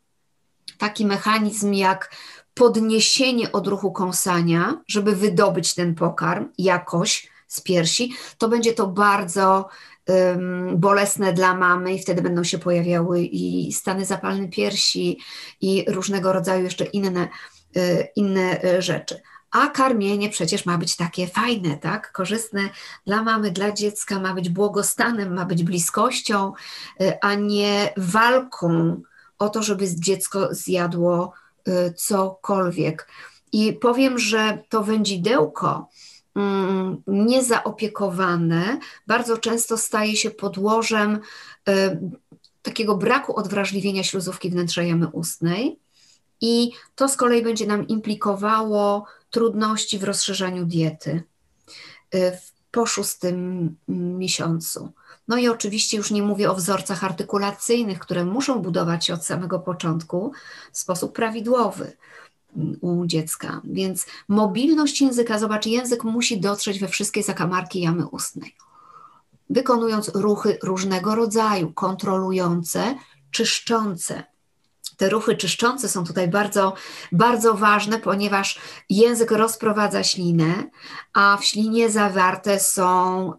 taki 0.79 1.07
mechanizm 1.07 1.73
jak 1.73 2.11
podniesienie 2.55 3.53
odruchu 3.53 3.93
kąsania, 3.93 4.83
żeby 4.89 5.17
wydobyć 5.17 5.75
ten 5.75 5.95
pokarm 5.95 6.49
jakoś 6.59 7.31
z 7.47 7.61
piersi, 7.61 8.13
to 8.39 8.49
będzie 8.49 8.73
to 8.73 8.87
bardzo 8.87 9.69
um, 10.09 10.79
bolesne 10.79 11.33
dla 11.33 11.55
mamy 11.55 11.95
i 11.95 11.99
wtedy 11.99 12.23
będą 12.23 12.45
się 12.45 12.59
pojawiały 12.59 13.21
i 13.21 13.73
stany 13.73 14.05
zapalne 14.05 14.49
piersi 14.49 15.19
i 15.61 15.85
różnego 15.89 16.33
rodzaju 16.33 16.65
jeszcze 16.65 16.85
inne, 16.85 17.29
y, 17.77 18.09
inne 18.17 18.65
y, 18.65 18.83
rzeczy. 18.83 19.21
A 19.51 19.69
karmienie 19.69 20.31
przecież 20.31 20.67
ma 20.67 20.79
być 20.79 20.97
takie 20.97 21.27
fajne, 21.27 21.77
tak? 21.77 22.13
Korzystne 22.13 22.61
dla 23.07 23.23
mamy, 23.23 23.51
dla 23.51 23.73
dziecka, 23.73 24.21
ma 24.21 24.35
być 24.35 24.49
błogostanem, 24.49 25.35
ma 25.35 25.45
być 25.45 25.63
bliskością, 25.63 26.53
y, 27.01 27.21
a 27.21 27.35
nie 27.35 27.93
walką 27.97 29.03
o 29.39 29.49
to, 29.49 29.63
żeby 29.63 29.87
dziecko 29.95 30.49
zjadło 30.51 31.33
y, 31.69 31.93
cokolwiek. 31.97 33.09
I 33.53 33.73
powiem, 33.73 34.19
że 34.19 34.59
to 34.69 34.85
wędzidełko 34.85 35.89
mm, 36.35 37.03
niezaopiekowane 37.07 38.79
bardzo 39.07 39.39
często 39.39 39.79
staje 39.79 40.17
się 40.17 40.31
podłożem 40.31 41.19
y, 41.69 42.01
takiego 42.63 42.97
braku 42.97 43.37
odwrażliwienia 43.37 44.03
śluzówki 44.03 44.51
wnętrza 44.51 44.83
jamy 44.83 45.09
ustnej. 45.09 45.79
I 46.41 46.71
to 46.95 47.09
z 47.09 47.17
kolei 47.17 47.43
będzie 47.43 47.67
nam 47.67 47.89
implikowało 47.89 49.07
trudności 49.31 49.99
w 49.99 50.05
rozszerzaniu 50.05 50.65
diety 50.65 51.23
y, 52.15 52.39
po 52.71 52.87
szóstym 52.87 53.77
miesiącu. 53.89 54.93
No 55.29 55.37
i 55.37 55.49
oczywiście 55.49 55.97
już 55.97 56.11
nie 56.11 56.23
mówię 56.23 56.51
o 56.51 56.55
wzorcach 56.55 57.05
artykulacyjnych, 57.05 57.99
które 57.99 58.25
muszą 58.25 58.59
budować 58.59 59.07
się 59.07 59.15
od 59.15 59.25
samego 59.25 59.59
początku 59.59 60.33
w 60.73 60.79
sposób 60.79 61.13
prawidłowy 61.13 61.97
u 62.81 63.07
dziecka. 63.07 63.61
Więc 63.65 64.07
mobilność 64.29 65.01
języka, 65.01 65.39
zobacz, 65.39 65.67
język 65.67 66.05
musi 66.05 66.41
dotrzeć 66.41 66.81
we 66.81 66.89
wszystkie 66.89 67.23
zakamarki 67.23 67.81
jamy 67.81 68.07
ustnej. 68.07 68.55
Wykonując 69.51 70.09
ruchy 70.15 70.59
różnego 70.63 71.15
rodzaju, 71.15 71.73
kontrolujące, 71.73 72.95
czyszczące, 73.31 74.25
te 74.97 75.09
ruchy 75.09 75.37
czyszczące 75.37 75.89
są 75.89 76.05
tutaj 76.05 76.29
bardzo, 76.29 76.75
bardzo 77.13 77.55
ważne, 77.55 77.99
ponieważ 77.99 78.59
język 78.91 79.31
rozprowadza 79.31 80.05
ślinę, 80.05 80.65
a 81.13 81.39
w 81.41 81.45
ślinie 81.45 81.91
zawarte 81.91 82.61
są 82.61 83.33
y, 83.33 83.35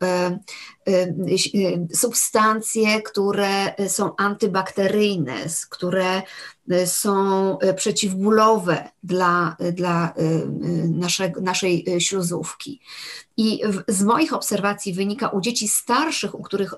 substancje, 1.94 3.02
które 3.02 3.74
są 3.88 4.16
antybakteryjne, 4.16 5.36
które 5.70 6.22
są 6.86 7.58
przeciwbólowe 7.76 8.90
dla, 9.04 9.58
dla 9.74 10.14
naszej, 10.90 11.34
naszej 11.42 11.86
śluzówki. 12.00 12.82
I 13.38 13.62
z 13.88 14.04
moich 14.04 14.34
obserwacji 14.34 14.94
wynika 14.94 15.30
u 15.30 15.42
dzieci 15.42 15.68
starszych, 15.68 16.36
u 16.36 16.42
których 16.44 16.74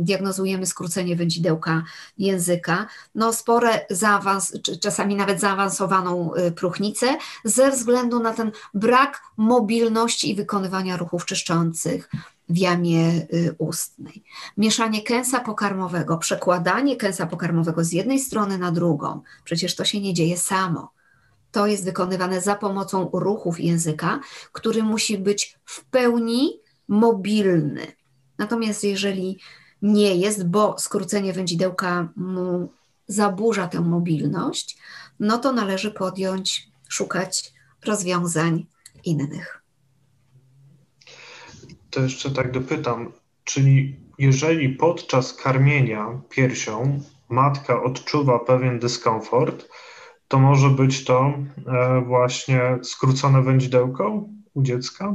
diagnozujemy 0.00 0.66
skrócenie 0.66 1.16
wędzidełka 1.16 1.82
języka, 2.18 2.86
no 3.14 3.32
spore 3.32 3.86
zaawans, 3.90 4.52
czasami 4.80 5.16
nawet 5.16 5.40
zaawansowaną 5.40 6.30
próchnicę 6.56 7.16
ze 7.44 7.70
względu 7.70 8.20
na 8.20 8.34
ten 8.34 8.52
brak 8.74 9.22
mobilności 9.36 10.30
i 10.30 10.34
wykonywania 10.34 10.96
ruchów 10.96 11.24
czyszczących 11.24 12.10
w 12.48 12.58
jamie 12.58 13.26
y, 13.32 13.54
ustnej. 13.58 14.24
Mieszanie 14.56 15.02
kęsa 15.02 15.40
pokarmowego, 15.40 16.18
przekładanie 16.18 16.96
kęsa 16.96 17.26
pokarmowego 17.26 17.84
z 17.84 17.92
jednej 17.92 18.20
strony 18.20 18.58
na 18.58 18.72
drugą, 18.72 19.20
przecież 19.44 19.76
to 19.76 19.84
się 19.84 20.00
nie 20.00 20.14
dzieje 20.14 20.36
samo. 20.36 20.92
To 21.52 21.66
jest 21.66 21.84
wykonywane 21.84 22.40
za 22.40 22.54
pomocą 22.54 23.10
ruchów 23.12 23.60
języka, 23.60 24.20
który 24.52 24.82
musi 24.82 25.18
być 25.18 25.58
w 25.64 25.84
pełni 25.84 26.60
mobilny. 26.88 27.86
Natomiast 28.38 28.84
jeżeli 28.84 29.38
nie 29.82 30.16
jest, 30.16 30.46
bo 30.46 30.78
skrócenie 30.78 31.32
wędzidełka 31.32 32.08
mu 32.16 32.72
zaburza 33.06 33.68
tę 33.68 33.80
mobilność, 33.80 34.78
no 35.20 35.38
to 35.38 35.52
należy 35.52 35.90
podjąć, 35.90 36.68
szukać 36.88 37.52
rozwiązań 37.84 38.66
innych 39.04 39.57
to 41.90 42.00
jeszcze 42.00 42.30
tak 42.30 42.52
dopytam, 42.52 43.12
czyli 43.44 43.96
jeżeli 44.18 44.68
podczas 44.68 45.34
karmienia 45.34 46.20
piersią 46.28 47.00
matka 47.28 47.82
odczuwa 47.82 48.38
pewien 48.38 48.78
dyskomfort, 48.78 49.68
to 50.28 50.38
może 50.38 50.70
być 50.70 51.04
to 51.04 51.34
e, 51.66 52.00
właśnie 52.06 52.78
skrócone 52.82 53.42
wędzidełko 53.42 54.24
u 54.54 54.62
dziecka? 54.62 55.14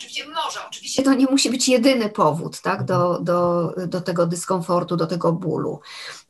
Oczywiście 0.00 0.28
może, 0.28 0.66
oczywiście 0.68 1.02
to 1.02 1.14
nie 1.14 1.26
musi 1.26 1.50
być 1.50 1.68
jedyny 1.68 2.08
powód 2.08 2.60
tak, 2.60 2.84
do, 2.84 3.18
do, 3.22 3.72
do 3.86 4.00
tego 4.00 4.26
dyskomfortu, 4.26 4.96
do 4.96 5.06
tego 5.06 5.32
bólu, 5.32 5.80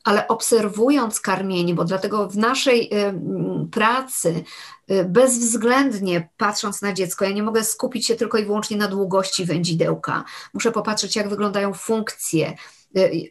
ale 0.03 0.27
obserwując 0.27 1.19
karmienie, 1.19 1.75
bo 1.75 1.83
dlatego 1.83 2.27
w 2.27 2.37
naszej 2.37 2.89
pracy 3.71 4.43
y, 4.91 5.05
bezwzględnie 5.05 6.29
patrząc 6.37 6.81
na 6.81 6.93
dziecko, 6.93 7.25
ja 7.25 7.31
nie 7.31 7.43
mogę 7.43 7.63
skupić 7.63 8.07
się 8.07 8.15
tylko 8.15 8.37
i 8.37 8.45
wyłącznie 8.45 8.77
na 8.77 8.87
długości 8.87 9.45
wędzidełka. 9.45 10.23
Muszę 10.53 10.71
popatrzeć, 10.71 11.15
jak 11.15 11.29
wyglądają 11.29 11.73
funkcje, 11.73 12.55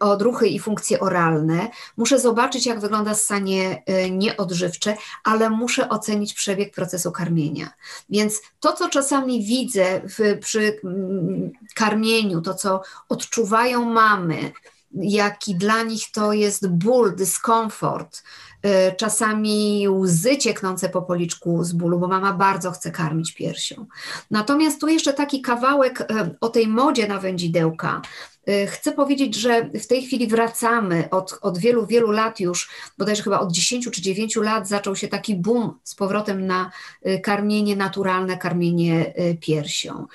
odruchy 0.00 0.48
i 0.48 0.58
funkcje 0.58 1.00
oralne. 1.00 1.68
Muszę 1.96 2.18
zobaczyć, 2.18 2.66
jak 2.66 2.80
wygląda 2.80 3.14
ssanie 3.14 3.82
y, 4.06 4.10
nieodżywcze, 4.10 4.96
ale 5.24 5.50
muszę 5.50 5.88
ocenić 5.88 6.34
przebieg 6.34 6.74
procesu 6.74 7.12
karmienia. 7.12 7.70
Więc 8.10 8.40
to, 8.60 8.72
co 8.72 8.88
czasami 8.88 9.44
widzę 9.44 10.00
w, 10.04 10.38
przy 10.40 10.80
mm, 10.84 11.52
karmieniu, 11.74 12.40
to, 12.40 12.54
co 12.54 12.82
odczuwają 13.08 13.84
mamy, 13.84 14.52
jaki 14.94 15.54
dla 15.54 15.82
nich 15.82 16.10
to 16.12 16.32
jest 16.32 16.68
ból, 16.68 17.16
dyskomfort, 17.16 18.22
y, 18.66 18.96
czasami 18.96 19.88
łzy 19.88 20.38
cieknące 20.38 20.88
po 20.88 21.02
policzku 21.02 21.64
z 21.64 21.72
bólu, 21.72 21.98
bo 21.98 22.08
mama 22.08 22.32
bardzo 22.32 22.70
chce 22.70 22.90
karmić 22.90 23.34
piersią. 23.34 23.86
Natomiast 24.30 24.80
tu 24.80 24.88
jeszcze 24.88 25.12
taki 25.12 25.42
kawałek 25.42 26.08
o 26.40 26.48
tej 26.48 26.68
modzie 26.68 27.08
na 27.08 27.18
wędzidełka, 27.18 28.02
Y, 28.02 28.29
chcę 28.66 28.92
powiedzieć, 28.92 29.34
że 29.34 29.64
w 29.64 29.86
tej 29.86 30.02
chwili 30.02 30.26
wracamy 30.26 31.08
od, 31.10 31.38
od 31.42 31.58
wielu, 31.58 31.86
wielu 31.86 32.10
lat 32.10 32.40
już, 32.40 32.70
bodajże 32.98 33.22
chyba 33.22 33.40
od 33.40 33.52
10 33.52 33.90
czy 33.90 34.02
9 34.02 34.36
lat 34.36 34.68
zaczął 34.68 34.96
się 34.96 35.08
taki 35.08 35.36
boom 35.36 35.78
z 35.84 35.94
powrotem 35.94 36.46
na 36.46 36.70
y, 37.06 37.20
karmienie 37.20 37.76
naturalne, 37.76 38.36
karmienie 38.36 39.14
y, 39.18 39.36
piersią. 39.40 40.06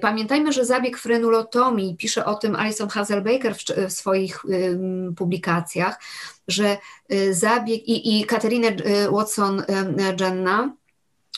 Pamiętajmy, 0.00 0.52
że 0.52 0.64
zabieg 0.64 0.98
frenulotomii, 0.98 1.96
pisze 1.96 2.24
o 2.24 2.34
tym 2.34 2.56
Alison 2.56 2.88
Hazelbaker 2.88 3.54
w, 3.54 3.64
w 3.88 3.92
swoich 3.92 4.42
publikacjach, 5.16 6.00
że 6.48 6.76
zabieg 7.30 7.88
i, 7.88 8.20
i 8.20 8.24
Katerina 8.24 8.68
Watson-Jenna, 9.10 10.70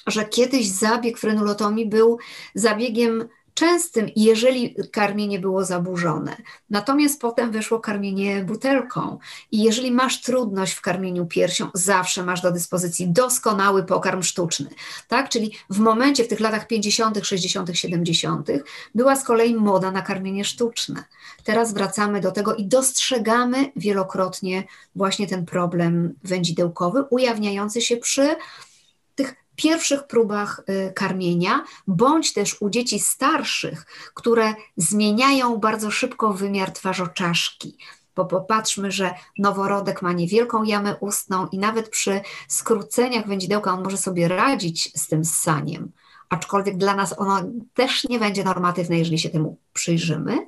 że 0.06 0.24
kiedyś 0.24 0.68
zabieg 0.68 1.18
frenulotomii 1.18 1.86
był 1.86 2.18
zabiegiem 2.54 3.28
częstym, 3.56 4.10
jeżeli 4.16 4.76
karmienie 4.92 5.38
było 5.38 5.64
zaburzone. 5.64 6.36
Natomiast 6.70 7.20
potem 7.20 7.50
wyszło 7.50 7.80
karmienie 7.80 8.44
butelką. 8.44 9.18
I 9.52 9.62
jeżeli 9.62 9.90
masz 9.90 10.20
trudność 10.20 10.72
w 10.72 10.80
karmieniu 10.80 11.26
piersią, 11.26 11.68
zawsze 11.75 12.22
masz 12.22 12.40
do 12.40 12.52
dyspozycji 12.52 13.08
doskonały 13.08 13.82
pokarm 13.82 14.23
sztuczny. 14.23 14.71
Tak? 15.08 15.28
Czyli 15.28 15.52
w 15.71 15.78
momencie, 15.78 16.25
w 16.25 16.28
tych 16.28 16.40
latach 16.40 16.66
50., 16.66 17.19
60., 17.23 17.71
70., 17.73 18.49
była 18.95 19.16
z 19.16 19.25
kolei 19.25 19.54
moda 19.54 19.90
na 19.90 20.02
karmienie 20.02 20.45
sztuczne. 20.45 21.04
Teraz 21.45 21.75
wracamy 21.75 22.21
do 22.21 22.32
tego 22.32 22.54
i 22.54 22.66
dostrzegamy 22.66 23.73
wielokrotnie 23.76 24.64
właśnie 24.97 25.26
ten 25.26 25.47
problem 25.47 26.14
wędzidełkowy, 26.25 27.04
ujawniający 27.10 27.80
się 27.80 27.97
przy 27.97 28.36
pierwszych 29.56 30.06
próbach 30.06 30.60
y, 30.69 30.92
karmienia, 30.92 31.64
bądź 31.86 32.32
też 32.32 32.56
u 32.62 32.71
dzieci 32.71 32.99
starszych, 32.99 33.86
które 34.14 34.54
zmieniają 34.76 35.56
bardzo 35.56 35.90
szybko 35.90 36.32
wymiar 36.32 36.71
twarzoczaszki. 36.71 37.78
Bo 38.16 38.25
popatrzmy, 38.25 38.90
że 38.90 39.14
noworodek 39.38 40.02
ma 40.02 40.12
niewielką 40.12 40.64
jamę 40.64 40.97
ustną 41.00 41.49
i 41.52 41.58
nawet 41.58 41.88
przy 41.88 42.21
skróceniach 42.49 43.26
wędzidełka 43.26 43.73
on 43.73 43.84
może 43.84 43.97
sobie 43.97 44.28
radzić 44.28 44.92
z 45.00 45.08
tym 45.08 45.25
ssaniem 45.25 45.92
aczkolwiek 46.28 46.76
dla 46.76 46.97
nas 46.97 47.19
ono 47.19 47.43
też 47.75 48.08
nie 48.08 48.19
będzie 48.19 48.45
normatywne, 48.45 48.99
jeżeli 48.99 49.19
się 49.19 49.30
temu 49.30 49.56
przyjrzymy. 49.73 50.39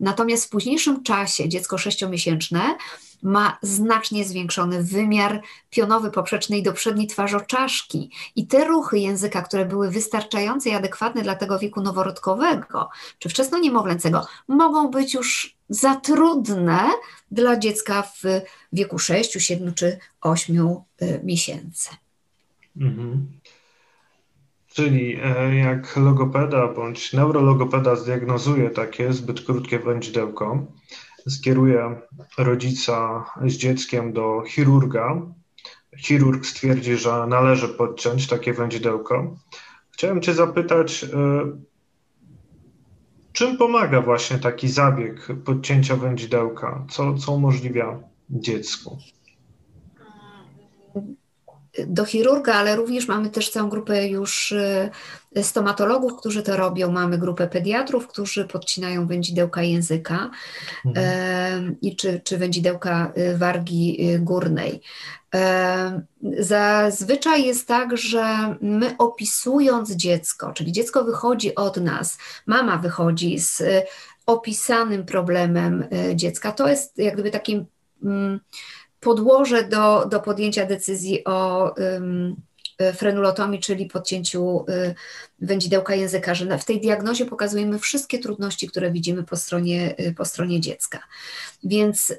Natomiast 0.00 0.46
w 0.46 0.48
późniejszym 0.48 1.02
czasie 1.02 1.48
dziecko 1.48 1.78
sześciomiesięczne 1.78 2.76
ma 3.22 3.58
znacznie 3.62 4.24
zwiększony 4.24 4.82
wymiar 4.82 5.42
pionowy 5.70 6.10
poprzeczny 6.10 6.58
i 6.58 6.62
do 6.62 6.72
przedniej 6.72 7.06
twarzoczaszki. 7.06 8.10
I 8.36 8.46
te 8.46 8.64
ruchy 8.64 8.98
języka, 8.98 9.42
które 9.42 9.64
były 9.64 9.90
wystarczające 9.90 10.70
i 10.70 10.74
adekwatne 10.74 11.22
dla 11.22 11.34
tego 11.34 11.58
wieku 11.58 11.80
noworodkowego 11.80 12.88
czy 13.18 13.28
wczesno-niemowlęcego, 13.28 14.26
mogą 14.48 14.90
być 14.90 15.14
już 15.14 15.56
za 15.68 15.96
trudne 15.96 16.80
dla 17.30 17.56
dziecka 17.56 18.02
w 18.02 18.22
wieku 18.72 18.98
6, 18.98 19.32
7 19.32 19.74
czy 19.74 19.98
8 20.20 20.76
y, 21.02 21.20
miesięcy. 21.24 21.88
Mhm. 22.76 23.26
Czyli 24.78 25.18
e, 25.22 25.54
jak 25.56 25.96
logopeda 25.96 26.68
bądź 26.68 27.12
neurologopeda 27.12 27.96
zdiagnozuje 27.96 28.70
takie 28.70 29.12
zbyt 29.12 29.40
krótkie 29.40 29.78
wędzidełko, 29.78 30.66
skieruje 31.28 32.00
rodzica 32.38 33.24
z 33.46 33.54
dzieckiem 33.54 34.12
do 34.12 34.42
chirurga. 34.48 35.22
Chirurg 35.98 36.46
stwierdzi, 36.46 36.96
że 36.96 37.26
należy 37.26 37.68
podciąć 37.68 38.26
takie 38.26 38.52
wędzidełko. 38.52 39.36
Chciałem 39.90 40.22
Cię 40.22 40.34
zapytać, 40.34 41.04
e, 41.04 41.08
czym 43.32 43.56
pomaga 43.56 44.02
właśnie 44.02 44.38
taki 44.38 44.68
zabieg 44.68 45.28
podcięcia 45.44 45.96
wędzidełka? 45.96 46.86
Co, 46.90 47.14
co 47.14 47.32
umożliwia 47.32 48.00
dziecku? 48.30 48.98
Do 51.86 52.04
chirurga, 52.04 52.54
ale 52.54 52.76
również 52.76 53.08
mamy 53.08 53.30
też 53.30 53.50
całą 53.50 53.68
grupę 53.68 54.08
już 54.08 54.52
y, 54.52 54.90
stomatologów, 55.42 56.16
którzy 56.16 56.42
to 56.42 56.56
robią. 56.56 56.92
Mamy 56.92 57.18
grupę 57.18 57.48
pediatrów, 57.48 58.06
którzy 58.06 58.44
podcinają 58.44 59.06
wędzidełka 59.06 59.62
języka 59.62 60.30
mhm. 60.86 61.76
i 61.82 61.96
czy, 61.96 62.20
czy 62.24 62.38
wędzidełka 62.38 63.12
y, 63.18 63.38
wargi 63.38 64.10
y, 64.14 64.18
górnej. 64.18 64.80
Zazwyczaj 66.38 67.44
jest 67.44 67.68
tak, 67.68 67.96
że 67.96 68.54
my 68.60 68.94
opisując 68.98 69.90
dziecko, 69.90 70.52
czyli 70.52 70.72
dziecko 70.72 71.04
wychodzi 71.04 71.54
od 71.54 71.76
nas, 71.76 72.18
mama 72.46 72.76
wychodzi 72.78 73.38
z 73.38 73.62
opisanym 74.26 75.04
problemem 75.04 75.84
dziecka, 76.14 76.52
to 76.52 76.68
jest 76.68 76.98
jak 76.98 77.14
gdyby 77.14 77.30
takim 77.30 77.66
mm, 78.04 78.40
podłoże 79.00 79.64
do, 79.64 80.06
do 80.06 80.20
podjęcia 80.20 80.66
decyzji 80.66 81.24
o 81.24 81.70
um, 81.76 82.36
frenulotomii, 82.94 83.60
czyli 83.60 83.86
podcięciu 83.86 84.64
y, 84.68 84.94
wędzidełka 85.40 85.94
języka, 85.94 86.34
że 86.34 86.58
w 86.58 86.64
tej 86.64 86.80
diagnozie 86.80 87.26
pokazujemy 87.26 87.78
wszystkie 87.78 88.18
trudności, 88.18 88.68
które 88.68 88.90
widzimy 88.90 89.22
po 89.22 89.36
stronie, 89.36 89.94
y, 90.00 90.14
po 90.14 90.24
stronie 90.24 90.60
dziecka. 90.60 90.98
Więc 91.64 92.14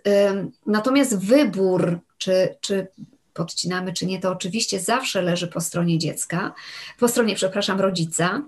natomiast 0.66 1.26
wybór, 1.26 2.00
czy, 2.18 2.56
czy 2.62 2.88
podcinamy, 3.34 3.94
czy 3.94 4.06
nie, 4.06 4.20
to 4.20 4.32
oczywiście 4.32 4.80
zawsze 4.80 5.22
leży 5.22 5.48
po 5.48 5.62
stronie 5.62 5.98
dziecka, 5.98 6.54
po 7.00 7.08
stronie, 7.08 7.36
przepraszam, 7.36 7.82
rodzica. 7.82 8.42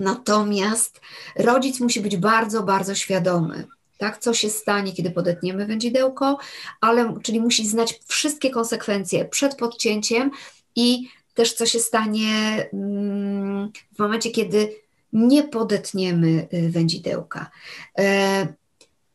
Natomiast 0.00 1.00
rodzic 1.36 1.80
musi 1.80 2.00
być 2.00 2.16
bardzo, 2.16 2.62
bardzo 2.62 2.94
świadomy, 2.94 3.64
tak, 3.98 4.18
co 4.18 4.34
się 4.34 4.50
stanie, 4.50 4.92
kiedy 4.92 5.10
podetniemy 5.10 5.66
wędzidełko, 5.66 6.38
ale 6.80 7.14
czyli 7.22 7.40
musi 7.40 7.68
znać 7.68 8.00
wszystkie 8.06 8.50
konsekwencje 8.50 9.24
przed 9.24 9.54
podcięciem 9.54 10.30
i 10.76 11.08
też 11.34 11.52
co 11.52 11.66
się 11.66 11.78
stanie 11.78 12.28
mm, 12.72 13.70
w 13.94 13.98
momencie, 13.98 14.30
kiedy 14.30 14.76
nie 15.12 15.44
podetniemy 15.44 16.48
y, 16.54 16.70
wędzidełka. 16.70 17.50
E, 17.98 18.46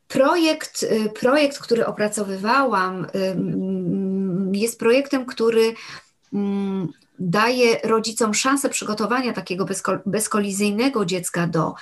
projekt, 0.08 0.82
y, 0.82 1.10
projekt, 1.20 1.58
który 1.58 1.86
opracowywałam, 1.86 3.04
y, 3.04 4.58
jest 4.58 4.78
projektem, 4.78 5.26
który 5.26 5.74
mm, 6.32 6.92
daje 7.22 7.80
rodzicom 7.84 8.34
szansę 8.34 8.68
przygotowania 8.68 9.32
takiego 9.32 9.66
bezkolizyjnego 10.06 11.04
dziecka 11.04 11.46
do 11.46 11.74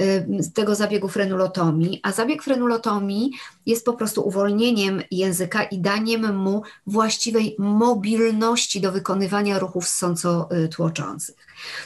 y, 0.00 0.26
tego 0.54 0.74
zabiegu 0.74 1.08
frenulotomii, 1.08 2.00
a 2.02 2.12
zabieg 2.12 2.42
frenulotomii 2.42 3.32
jest 3.66 3.84
po 3.84 3.92
prostu 3.92 4.28
uwolnieniem 4.28 5.02
języka 5.10 5.64
i 5.64 5.78
daniem 5.78 6.36
mu 6.36 6.62
właściwej 6.86 7.56
mobilności 7.58 8.80
do 8.80 8.92
wykonywania 8.92 9.58
ruchów 9.58 9.84
ssąco-tłoczących. 9.88 11.36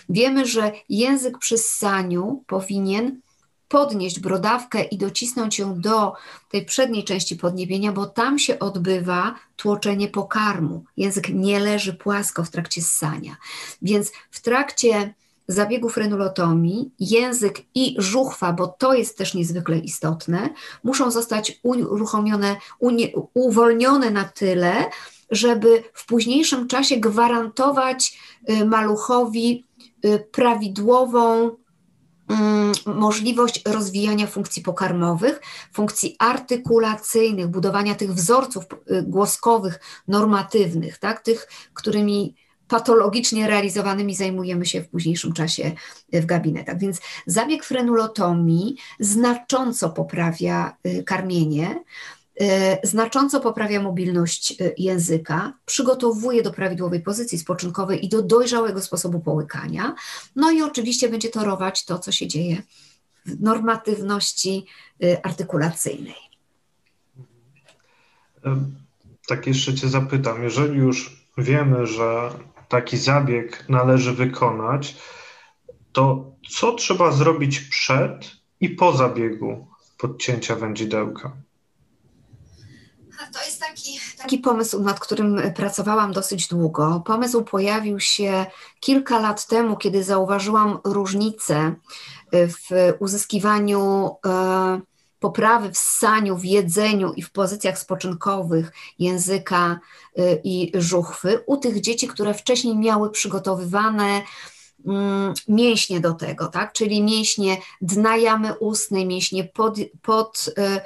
Wiemy, 0.08 0.46
że 0.46 0.72
język 0.88 1.38
przy 1.38 1.58
ssaniu 1.58 2.44
powinien 2.46 3.20
podnieść 3.72 4.20
brodawkę 4.20 4.82
i 4.82 4.98
docisnąć 4.98 5.58
ją 5.58 5.80
do 5.80 6.12
tej 6.50 6.64
przedniej 6.64 7.04
części 7.04 7.36
podniebienia, 7.36 7.92
bo 7.92 8.06
tam 8.06 8.38
się 8.38 8.58
odbywa 8.58 9.34
tłoczenie 9.56 10.08
pokarmu. 10.08 10.84
Język 10.96 11.28
nie 11.28 11.60
leży 11.60 11.92
płasko 11.92 12.44
w 12.44 12.50
trakcie 12.50 12.82
ssania. 12.82 13.36
Więc 13.82 14.12
w 14.30 14.40
trakcie 14.40 15.14
zabiegu 15.48 15.88
frenulotomii 15.88 16.90
język 17.00 17.62
i 17.74 17.94
żuchwa, 17.98 18.52
bo 18.52 18.66
to 18.66 18.94
jest 18.94 19.18
też 19.18 19.34
niezwykle 19.34 19.78
istotne, 19.78 20.50
muszą 20.84 21.10
zostać 21.10 21.60
uruchomione, 21.62 22.56
uwolnione 23.34 24.10
na 24.10 24.24
tyle, 24.24 24.74
żeby 25.30 25.82
w 25.94 26.06
późniejszym 26.06 26.68
czasie 26.68 26.96
gwarantować 26.96 28.18
y, 28.50 28.64
maluchowi 28.64 29.64
y, 30.04 30.26
prawidłową 30.32 31.56
możliwość 32.86 33.62
rozwijania 33.66 34.26
funkcji 34.26 34.62
pokarmowych, 34.62 35.40
funkcji 35.72 36.16
artykulacyjnych, 36.18 37.48
budowania 37.48 37.94
tych 37.94 38.14
wzorców 38.14 38.64
y, 38.90 39.02
głoskowych, 39.02 39.80
normatywnych, 40.08 40.98
tak, 40.98 41.20
tych, 41.20 41.48
którymi 41.74 42.34
patologicznie 42.68 43.46
realizowanymi 43.46 44.14
zajmujemy 44.14 44.66
się 44.66 44.80
w 44.80 44.88
późniejszym 44.88 45.32
czasie 45.32 45.72
w 46.12 46.26
gabinetach. 46.26 46.78
Więc 46.78 47.00
zabieg 47.26 47.64
frenulotomii 47.64 48.76
znacząco 49.00 49.90
poprawia 49.90 50.76
y, 50.86 51.04
karmienie, 51.04 51.82
znacząco 52.82 53.40
poprawia 53.40 53.82
mobilność 53.82 54.60
e, 54.60 54.72
języka, 54.78 55.52
przygotowuje 55.64 56.42
do 56.42 56.52
prawidłowej 56.52 57.00
pozycji 57.00 57.38
spoczynkowej 57.38 58.04
i 58.04 58.08
do 58.08 58.22
dojrzałego 58.22 58.82
sposobu 58.82 59.20
połykania. 59.20 59.94
No 60.36 60.50
i 60.50 60.62
oczywiście 60.62 61.08
będzie 61.08 61.28
torować 61.28 61.84
to, 61.84 61.98
co 61.98 62.12
się 62.12 62.26
dzieje 62.26 62.62
w 63.26 63.40
normatywności 63.40 64.66
e, 65.02 65.26
artykulacyjnej. 65.26 66.32
Tak 69.26 69.46
jeszcze 69.46 69.74
Cię 69.74 69.88
zapytam, 69.88 70.42
jeżeli 70.42 70.78
już 70.78 71.26
wiemy, 71.38 71.86
że 71.86 72.30
taki 72.68 72.96
zabieg 72.96 73.64
należy 73.68 74.12
wykonać, 74.12 74.96
to 75.92 76.32
co 76.50 76.72
trzeba 76.72 77.12
zrobić 77.12 77.60
przed 77.60 78.30
i 78.60 78.70
po 78.70 78.92
zabiegu 78.92 79.66
podcięcia 79.98 80.56
wędzidełka? 80.56 81.36
To 83.32 83.44
jest 83.44 83.60
taki, 83.60 84.00
taki 84.18 84.38
pomysł, 84.38 84.82
nad 84.82 85.00
którym 85.00 85.42
pracowałam 85.54 86.12
dosyć 86.12 86.48
długo. 86.48 87.02
Pomysł 87.06 87.44
pojawił 87.44 88.00
się 88.00 88.46
kilka 88.80 89.20
lat 89.20 89.46
temu, 89.46 89.76
kiedy 89.76 90.04
zauważyłam 90.04 90.78
różnicę 90.84 91.74
w 92.32 92.92
uzyskiwaniu 92.98 94.10
e, 94.26 94.80
poprawy 95.20 95.70
w 95.70 95.78
ssaniu, 95.78 96.36
w 96.36 96.44
jedzeniu 96.44 97.12
i 97.12 97.22
w 97.22 97.32
pozycjach 97.32 97.78
spoczynkowych 97.78 98.72
języka 98.98 99.80
e, 100.16 100.34
i 100.44 100.72
żuchwy 100.74 101.44
u 101.46 101.56
tych 101.56 101.80
dzieci, 101.80 102.08
które 102.08 102.34
wcześniej 102.34 102.76
miały 102.76 103.10
przygotowywane 103.10 104.22
mięśnie 105.48 106.00
do 106.00 106.12
tego, 106.12 106.46
tak? 106.46 106.72
czyli 106.72 107.02
mięśnie 107.02 107.56
dna 107.80 108.16
jamy 108.16 108.54
ustnej, 108.54 109.06
mięśnie 109.06 109.44
pod, 109.44 109.76
pod 110.02 110.54
e, 110.58 110.62
e, 110.62 110.80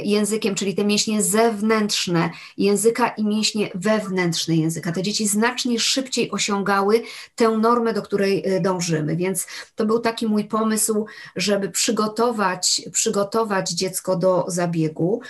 językiem, 0.00 0.54
czyli 0.54 0.74
te 0.74 0.84
mięśnie 0.84 1.22
zewnętrzne 1.22 2.30
języka 2.56 3.08
i 3.08 3.24
mięśnie 3.24 3.70
wewnętrzne 3.74 4.56
języka. 4.56 4.92
Te 4.92 5.02
dzieci 5.02 5.26
znacznie 5.26 5.80
szybciej 5.80 6.30
osiągały 6.30 7.02
tę 7.34 7.48
normę, 7.48 7.92
do 7.92 8.02
której 8.02 8.42
e, 8.46 8.60
dążymy, 8.60 9.16
więc 9.16 9.46
to 9.74 9.86
był 9.86 9.98
taki 9.98 10.26
mój 10.26 10.44
pomysł, 10.44 11.06
żeby 11.36 11.68
przygotować, 11.68 12.82
przygotować 12.92 13.70
dziecko 13.70 14.16
do 14.16 14.44
zabiegu, 14.48 15.20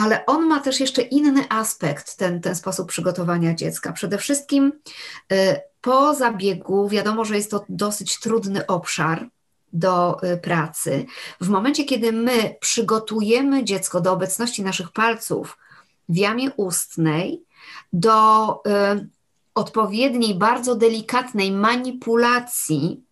ale 0.00 0.26
on 0.26 0.46
ma 0.46 0.60
też 0.60 0.80
jeszcze 0.80 1.02
inny 1.02 1.44
aspekt, 1.48 2.16
ten, 2.16 2.40
ten 2.40 2.54
sposób 2.54 2.88
przygotowania 2.88 3.54
dziecka. 3.54 3.92
Przede 3.92 4.18
wszystkim 4.18 4.72
po 5.80 6.14
zabiegu 6.14 6.88
wiadomo, 6.88 7.24
że 7.24 7.36
jest 7.36 7.50
to 7.50 7.64
dosyć 7.68 8.20
trudny 8.20 8.66
obszar 8.66 9.28
do 9.72 10.22
y, 10.24 10.36
pracy. 10.36 11.06
W 11.40 11.48
momencie, 11.48 11.84
kiedy 11.84 12.12
my 12.12 12.56
przygotujemy 12.60 13.64
dziecko 13.64 14.00
do 14.00 14.12
obecności 14.12 14.62
naszych 14.62 14.92
palców 14.92 15.58
w 16.08 16.16
jamie 16.16 16.50
ustnej, 16.56 17.42
do 17.92 18.54
y, 18.54 19.08
odpowiedniej, 19.54 20.34
bardzo 20.34 20.74
delikatnej 20.74 21.52
manipulacji, 21.52 23.04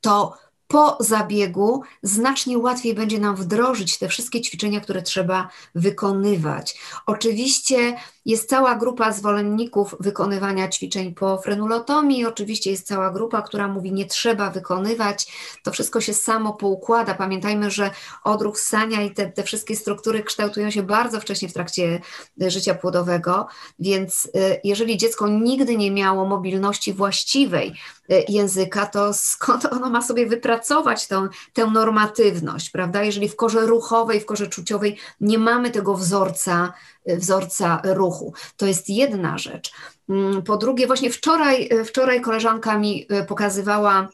to 0.00 0.38
po 0.68 0.96
zabiegu 1.00 1.82
znacznie 2.02 2.58
łatwiej 2.58 2.94
będzie 2.94 3.18
nam 3.18 3.36
wdrożyć 3.36 3.98
te 3.98 4.08
wszystkie 4.08 4.40
ćwiczenia, 4.40 4.80
które 4.80 5.02
trzeba 5.02 5.48
wykonywać. 5.74 6.78
Oczywiście 7.06 7.96
jest 8.26 8.48
cała 8.48 8.74
grupa 8.74 9.12
zwolenników 9.12 9.96
wykonywania 10.00 10.68
ćwiczeń 10.68 11.14
po 11.14 11.38
frenulotomii, 11.38 12.26
oczywiście 12.26 12.70
jest 12.70 12.86
cała 12.86 13.10
grupa, 13.10 13.42
która 13.42 13.68
mówi, 13.68 13.92
nie 13.92 14.06
trzeba 14.06 14.50
wykonywać, 14.50 15.32
to 15.62 15.72
wszystko 15.72 16.00
się 16.00 16.14
samo 16.14 16.52
poukłada. 16.52 17.14
Pamiętajmy, 17.14 17.70
że 17.70 17.90
odruch 18.24 18.60
ssania 18.60 19.02
i 19.02 19.10
te, 19.10 19.26
te 19.26 19.42
wszystkie 19.42 19.76
struktury 19.76 20.22
kształtują 20.22 20.70
się 20.70 20.82
bardzo 20.82 21.20
wcześnie 21.20 21.48
w 21.48 21.52
trakcie 21.52 22.00
e, 22.42 22.50
życia 22.50 22.74
płodowego, 22.74 23.46
więc 23.78 24.28
e, 24.34 24.60
jeżeli 24.64 24.96
dziecko 24.96 25.28
nigdy 25.28 25.76
nie 25.76 25.90
miało 25.90 26.24
mobilności 26.24 26.92
właściwej 26.92 27.74
e, 28.10 28.22
języka, 28.28 28.86
to 28.86 29.14
skąd 29.14 29.64
ono 29.64 29.90
ma 29.90 30.02
sobie 30.02 30.26
wypracować 30.26 31.06
tą, 31.06 31.28
tę 31.52 31.66
normatywność, 31.66 32.70
prawda? 32.70 33.02
Jeżeli 33.02 33.28
w 33.28 33.36
korze 33.36 33.66
ruchowej, 33.66 34.20
w 34.20 34.26
korze 34.26 34.46
czuciowej 34.46 34.96
nie 35.20 35.38
mamy 35.38 35.70
tego 35.70 35.94
wzorca, 35.94 36.72
wzorca 37.06 37.80
ruchu. 37.84 38.32
To 38.56 38.66
jest 38.66 38.88
jedna 38.88 39.38
rzecz. 39.38 39.72
Mm, 40.08 40.42
po 40.42 40.56
drugie, 40.56 40.86
właśnie 40.86 41.10
wczoraj, 41.10 41.68
wczoraj 41.84 42.20
koleżanka 42.20 42.78
mi 42.78 43.06
e, 43.08 43.24
pokazywała 43.24 44.08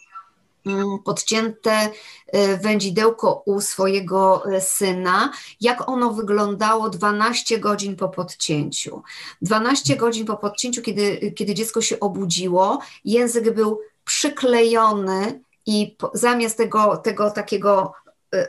mm, 0.67 0.99
podcięte 1.05 1.91
e, 2.27 2.57
wędzidełko 2.57 3.43
u 3.47 3.61
swojego 3.61 4.53
e, 4.53 4.61
syna, 4.61 5.33
jak 5.61 5.89
ono 5.89 6.11
wyglądało 6.11 6.91
12 6.91 7.59
godzin 7.59 7.97
po 7.97 8.09
podcięciu. 8.09 9.03
12 9.43 9.97
godzin 9.97 10.27
po 10.27 10.37
podcięciu, 10.37 10.83
kiedy, 10.83 11.33
kiedy 11.37 11.55
dziecko 11.55 11.81
się 11.81 12.01
obudziło, 12.01 12.79
język 13.05 13.55
był 13.55 13.81
przyklejony 14.05 15.41
i 15.67 15.97
zamiast 16.15 16.57
tego, 16.57 16.97
tego 16.97 17.31
takiego 17.31 17.93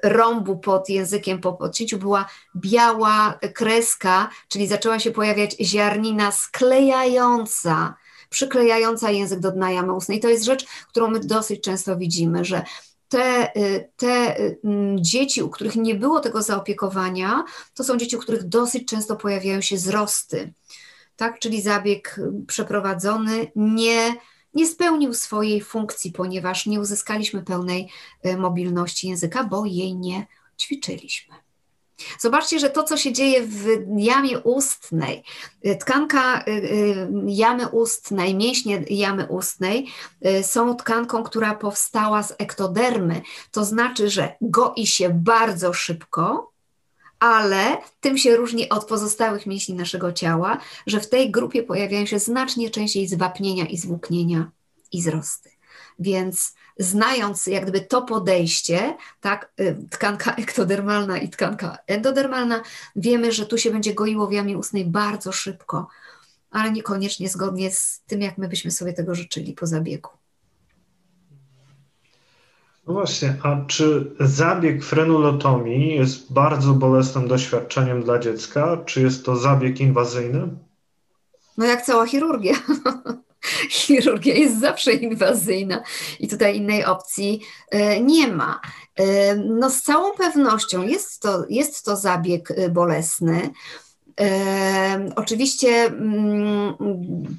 rąbu 0.04 0.58
pod 0.58 0.89
językiem 0.89 1.39
po 1.39 1.54
podcięciu 1.54 1.98
była 1.98 2.26
biała 2.56 3.39
kreska, 3.54 4.30
czyli 4.48 4.67
zaczęła 4.67 5.00
się 5.00 5.12
pojawiać 5.12 5.56
ziarnina 5.62 6.32
sklejająca, 6.32 7.96
przyklejająca 8.30 9.12
język 9.12 9.39
do 9.39 9.52
dna 9.52 9.72
jamy 9.72 9.93
ustnej. 9.93 10.19
To 10.19 10.30
jest 10.30 10.43
rzecz, 10.43 10.65
którą 10.89 11.08
my 11.08 11.19
dosyć 11.19 11.62
często 11.62 11.98
widzimy, 11.98 12.46
że 12.46 12.63
te, 13.10 13.52
te 13.98 14.36
mm, 14.63 15.04
dzieci, 15.04 15.43
u 15.43 15.50
których 15.50 15.76
nie 15.76 15.96
było 15.96 16.19
tego 16.19 16.41
zaopiekowania, 16.41 17.43
to 17.74 17.84
są 17.84 17.98
dzieci, 17.98 18.15
u 18.15 18.19
których 18.19 18.43
dosyć 18.43 18.88
często 18.88 19.15
pojawiają 19.15 19.62
się 19.62 19.76
wzrosty. 19.76 20.54
Tak, 21.15 21.39
czyli 21.39 21.62
zabieg 21.62 22.19
przeprowadzony 22.48 23.52
nie 23.56 24.15
nie 24.54 24.68
spełnił 24.68 25.13
swojej 25.13 25.62
funkcji, 25.62 26.12
ponieważ 26.12 26.66
nie 26.66 26.80
uzyskaliśmy 26.80 27.44
pełnej 27.44 27.89
e, 28.24 28.38
mobilności 28.38 29.08
języka, 29.08 29.44
bo 29.44 29.66
jej 29.66 29.96
nie 29.96 30.28
ćwiczyliśmy. 30.60 31.36
Zobaczcie, 32.20 32.60
że 32.60 32.70
to, 32.70 32.84
co 32.84 32.98
się 32.98 33.13
dzieje 33.13 33.44
w 33.44 33.66
jamie 33.98 34.39
ustnej, 34.39 35.24
tkanka 35.80 36.46
jamy 37.28 37.68
ustnej, 37.68 38.36
mięśnie 38.36 38.84
jamy 38.89 39.28
ustnej 39.28 39.88
są 40.42 40.76
tkanką, 40.76 41.24
która 41.24 41.56
powstała 41.56 42.24
z 42.24 42.34
ektodermy. 42.38 43.22
To 43.52 43.66
znaczy, 43.66 44.10
że 44.10 44.36
goi 44.42 44.88
się 44.88 45.10
bardzo 45.10 45.74
szybko, 45.74 46.53
ale 47.24 47.78
tym 48.02 48.18
się 48.18 48.36
różni 48.36 48.70
od 48.70 48.86
pozostałych 48.86 49.46
mięśni 49.46 49.76
naszego 49.76 50.12
ciała, 50.14 50.58
że 50.88 51.00
w 51.00 51.10
tej 51.10 51.32
grupie 51.32 51.64
pojawiają 51.64 52.06
się 52.06 52.20
znacznie 52.20 52.70
częściej 52.70 53.08
zwapnienia 53.08 53.66
i 53.66 53.78
zwłóknienia 53.78 54.52
i 54.92 55.02
wzrosty. 55.02 55.50
Więc 56.00 56.54
znając 56.78 57.48
jak 57.48 57.64
gdyby 57.64 57.82
to 57.82 58.02
podejście, 58.02 58.98
tak, 59.22 59.52
y, 59.60 59.78
tkanka 59.90 60.36
ektodermalna 60.44 61.18
i 61.18 61.30
tkanka 61.30 61.78
endodermalna, 61.88 62.62
wiemy, 62.96 63.32
że 63.32 63.46
tu 63.46 63.58
się 63.58 63.72
będzie 63.72 63.94
goiło 63.94 64.28
w 64.28 64.34
jamie 64.34 64.58
ustnej 64.58 64.86
bardzo 64.86 65.32
szybko, 65.32 65.88
ale 66.52 66.72
niekoniecznie 66.72 67.30
zgodnie 67.30 67.72
z 67.72 68.02
tym, 68.08 68.22
jak 68.22 68.38
my 68.38 68.48
byśmy 68.48 68.72
sobie 68.72 68.94
tego 68.94 69.16
życzyli 69.16 69.54
po 69.54 69.68
zabiegu. 69.68 70.10
No 72.88 72.93
właśnie, 72.93 73.36
a 73.43 73.65
czy 73.67 74.15
zabieg 74.19 74.84
frenulotomii 74.84 75.96
jest 75.96 76.34
bardzo 76.34 76.74
bolesnym 76.74 77.28
doświadczeniem 77.28 78.04
dla 78.04 78.19
dziecka? 78.19 78.78
Czy 78.86 79.02
jest 79.02 79.26
to 79.26 79.36
zabieg 79.36 79.80
inwazyjny? 79.80 80.48
No 81.58 81.65
jak 81.65 81.82
cała 81.82 82.06
chirurgia. 82.06 82.54
chirurgia 83.69 84.36
jest 84.36 84.60
zawsze 84.60 84.93
inwazyjna 84.93 85.84
i 86.19 86.28
tutaj 86.28 86.58
innej 86.58 86.86
opcji 86.86 87.41
e, 87.69 88.02
nie 88.02 88.28
ma. 88.28 88.62
E, 88.96 89.36
no 89.36 89.69
z 89.69 89.82
całą 89.82 90.13
pewnością 90.13 90.84
jest 90.84 91.22
to, 91.22 91.46
jest 91.50 91.86
to 91.86 91.96
zabieg 91.96 92.52
e, 92.52 92.69
bolesny. 92.69 93.50
Oczywiście 95.15 95.86
mm, 95.86 96.76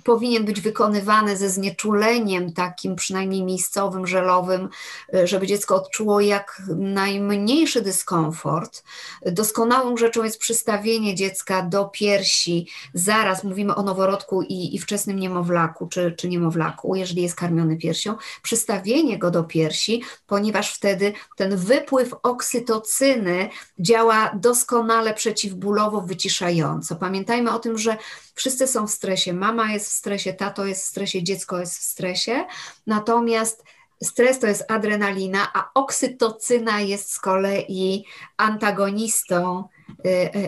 powinien 0.05 0.45
być 0.45 0.61
wykonywany 0.61 1.37
ze 1.37 1.51
znieczuleniem 1.51 2.53
takim 2.53 2.97
przynajmniej 2.97 3.45
miejscowym, 3.45 4.07
żelowym, 4.07 4.69
e, 5.15 5.27
żeby 5.27 5.47
dziecko 5.47 5.77
odczuło 5.77 6.21
jak 6.21 6.63
najmniejszy 6.77 7.83
dyskomfort. 7.83 8.85
Doskonałą 9.27 9.97
rzeczą 9.97 10.25
jest 10.25 10.39
przystawienie 10.39 11.15
dziecka 11.15 11.63
do 11.63 11.85
piersi. 11.85 12.69
Zaraz 12.95 13.45
mówimy 13.45 13.75
o 13.75 13.83
noworodku 13.83 14.43
i, 14.43 14.75
i 14.75 14.79
wczesnym 14.79 15.19
niemowlaku 15.19 15.87
czy, 15.87 16.13
czy 16.13 16.29
niemowlaku, 16.29 16.97
jeżeli 16.97 17.23
jest 17.23 17.37
karmiony 17.37 17.77
piersią, 17.77 18.15
przystawienie 18.43 19.19
go 19.19 19.31
do 19.31 19.45
piersi, 19.45 20.03
ponieważ 20.27 20.75
wtedy 20.75 21.13
ten 21.37 21.57
wypływ 21.57 22.15
oksytocyny 22.23 23.49
działa 23.79 24.31
doskonale 24.35 25.15
przeciwbólowo 25.15 26.01
wyciszająco 26.01 26.64
Pamiętajmy 27.01 27.51
o 27.51 27.59
tym, 27.59 27.79
że 27.79 27.97
wszyscy 28.35 28.67
są 28.67 28.87
w 28.87 28.91
stresie. 28.91 29.33
Mama 29.33 29.73
jest 29.73 29.87
w 29.87 29.93
stresie, 29.93 30.33
tato 30.33 30.67
jest 30.67 30.83
w 30.85 30.89
stresie, 30.89 31.23
dziecko 31.23 31.61
jest 31.61 31.79
w 31.79 31.83
stresie. 31.83 32.45
Natomiast 32.87 33.65
stres 34.03 34.39
to 34.39 34.47
jest 34.47 34.65
adrenalina, 34.69 35.49
a 35.55 35.71
oksytocyna 35.75 36.81
jest 36.81 37.13
z 37.13 37.19
kolei 37.19 38.05
antagonistą 38.37 39.69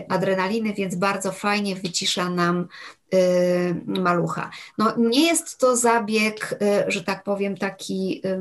adrenaliny, 0.09 0.73
więc 0.73 0.95
bardzo 0.95 1.31
fajnie 1.31 1.75
wycisza 1.75 2.29
nam 2.29 2.67
Y, 3.13 3.81
malucha. 3.85 4.49
No, 4.77 4.93
nie 4.97 5.25
jest 5.27 5.57
to 5.57 5.77
zabieg, 5.77 6.59
y, 6.87 6.91
że 6.91 7.03
tak 7.03 7.23
powiem, 7.23 7.57
taki 7.57 8.21
y, 8.25 8.39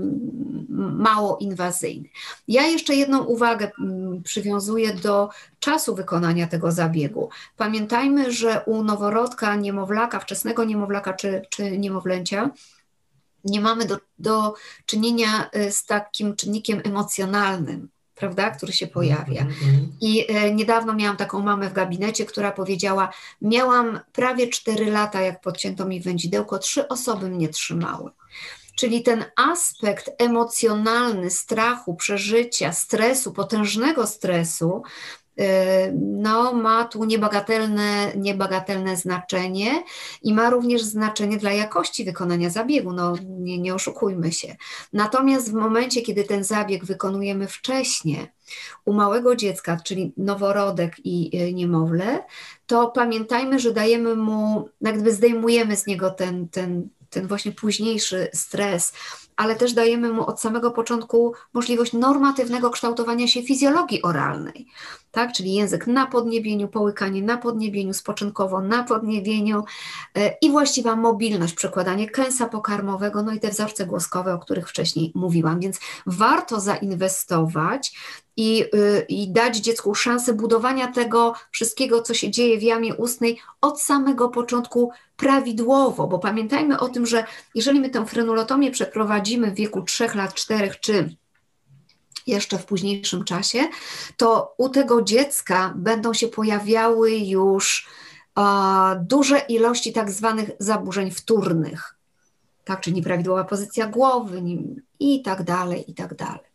mało 0.93 1.39
inwazyjny. 1.39 2.09
Ja 2.49 2.67
jeszcze 2.67 2.95
jedną 2.95 3.25
uwagę 3.25 3.71
mm, 3.81 4.23
przywiązuję 4.23 4.95
do 4.95 5.29
czasu 5.59 5.95
wykonania 5.95 6.47
tego 6.47 6.73
zabiegu. 6.73 7.29
Pamiętajmy, 7.57 8.33
że 8.33 8.63
u 8.67 8.85
noworodka, 8.85 9.57
niemowlaka, 9.57 10.21
wczesnego 10.21 10.65
niemowlaka 10.65 11.13
czy, 11.13 11.43
czy 11.51 11.79
niemowlęcia, 11.79 12.51
nie 13.45 13.61
mamy 13.61 13.85
do, 13.85 13.99
do 14.19 14.55
czynienia 14.87 15.51
z 15.71 15.87
takim 15.87 16.37
czynnikiem 16.37 16.81
emocjonalnym 16.85 17.89
prawda, 18.17 18.51
który 18.51 18.73
się 18.73 18.87
pojawia. 18.87 19.41
Mm 19.41 19.53
-hmm. 19.53 19.87
I 20.01 20.33
e, 20.33 20.55
niedawno 20.55 20.95
miałam 20.95 21.17
taką 21.17 21.41
mamę 21.41 21.69
w 21.69 21.73
gabinecie, 21.73 22.27
która 22.27 22.53
powiedziała: 22.53 23.13
Miałam 23.43 24.01
prawie 24.13 24.49
4 24.49 24.91
lata, 24.91 25.21
jak 25.21 25.41
podcięto 25.41 25.85
mi 25.87 26.01
wędzidełko, 26.01 26.59
trzy 26.59 26.89
osoby 26.89 27.29
mnie 27.29 27.49
trzymały. 27.49 28.11
Czyli 28.77 29.03
ten 29.03 29.25
aspekt 29.37 30.11
emocjonalny 30.19 31.31
strachu, 31.31 31.95
przeżycia, 31.95 32.73
stresu, 32.73 33.33
potężnego 33.33 34.07
stresu, 34.07 34.83
no, 35.95 36.53
ma 36.53 36.85
tu 36.85 37.05
niebagatelne, 37.05 38.13
niebagatelne 38.17 38.97
znaczenie 38.97 39.83
i 40.23 40.35
ma 40.35 40.51
również 40.51 40.83
znaczenie 40.83 41.37
dla 41.37 41.53
jakości 41.53 42.05
wykonania 42.05 42.51
zabiegu. 42.51 42.93
No, 42.93 43.15
nie, 43.29 43.59
nie 43.59 43.75
oszukujmy 43.75 44.33
się. 44.33 44.57
Natomiast 44.93 45.51
w 45.51 45.55
momencie, 45.55 46.03
kiedy 46.03 46.25
ten 46.25 46.45
zabieg 46.45 46.85
wykonujemy 46.85 47.49
wcześniej, 47.49 48.27
u 48.85 48.93
małego 48.93 49.37
dziecka, 49.37 49.77
czyli 49.85 50.13
noworodek 50.17 50.97
i 51.05 51.41
y, 51.41 51.53
niemowlę, 51.53 52.25
to 52.67 52.91
pamiętajmy, 52.91 53.59
że 53.59 53.73
dajemy 53.73 54.17
mu, 54.17 54.69
jakby 54.81 55.13
zdejmujemy 55.13 55.77
z 55.77 55.87
niego 55.87 56.11
ten, 56.11 56.49
ten, 56.49 56.89
ten 57.11 57.27
właśnie 57.27 57.53
późniejszy 57.53 58.29
stres, 58.35 58.93
ale 59.37 59.57
też 59.57 59.73
dajemy 59.73 60.13
mu 60.13 60.27
od 60.27 60.41
samego 60.41 60.71
początku 60.71 61.33
możliwość 61.53 61.93
normatywnego 61.93 62.71
kształtowania 62.71 63.29
się 63.29 63.43
fizjologii 63.43 64.03
oralnej, 64.03 64.67
tak? 65.11 65.33
czyli 65.33 65.55
język 65.55 65.87
na 65.87 66.07
podniebieniu, 66.07 66.69
połykanie 66.69 67.23
na 67.23 67.39
podniebieniu, 67.39 67.95
spoczynkowo 67.95 68.61
na 68.61 68.85
podniebieniu 68.85 69.65
e, 70.15 70.37
i 70.43 70.51
właściwa 70.51 70.97
mobilność, 70.97 71.55
przekładanie 71.55 72.11
kęsa 72.11 72.49
pokarmowego, 72.49 73.23
no 73.23 73.33
i 73.33 73.41
te 73.41 73.49
wzorce 73.49 73.87
głoskowe, 73.87 74.35
o 74.35 74.39
których 74.39 74.69
wcześniej 74.69 75.13
mówiłam, 75.15 75.61
więc 75.61 75.81
warto 76.07 76.61
zainwestować 76.61 77.93
i, 78.37 78.65
y, 78.75 79.07
i 79.09 79.33
dać 79.33 79.57
dziecku 79.57 79.95
szansę 79.95 80.35
budowania 80.35 80.93
tego 80.93 81.35
wszystkiego, 81.51 82.03
co 82.03 82.15
się 82.15 82.31
dzieje 82.31 82.59
w 82.59 82.63
jamie 82.63 82.95
ustnej 82.95 83.39
od 83.61 83.83
samego 83.83 84.29
początku 84.29 84.91
prawidłowo, 85.17 86.07
bo 86.07 86.19
pamiętajmy 86.19 86.81
o 86.81 86.89
tym, 86.89 87.07
że 87.07 87.25
jeżeli 87.55 87.81
my 87.81 87.91
tę 87.91 88.07
frenulotomię 88.07 88.71
przeprowadzimy 88.71 89.26
w 89.35 89.55
wieku 89.55 89.83
3 89.83 90.09
lat, 90.15 90.35
4 90.35 90.71
czy 90.81 91.17
jeszcze 92.27 92.59
w 92.59 92.65
późniejszym 92.65 93.25
czasie, 93.25 93.69
to 94.17 94.55
u 94.59 94.69
tego 94.69 95.03
dziecka 95.03 95.75
będą 95.77 96.15
się 96.15 96.29
pojawiały 96.29 97.11
już 97.11 97.89
duże 99.01 99.39
ilości 99.39 99.93
tak 99.93 100.11
zwanych 100.11 100.51
zaburzeń 100.59 101.11
wtórnych, 101.11 101.97
tak, 102.65 102.81
czyli 102.81 102.97
nieprawidłowa 102.97 103.45
pozycja 103.45 103.87
głowy 103.87 104.43
i 105.01 105.23
tak 105.23 105.43
dalej, 105.43 105.91
i 105.91 105.95
tak 105.95 106.15
dalej. 106.15 106.47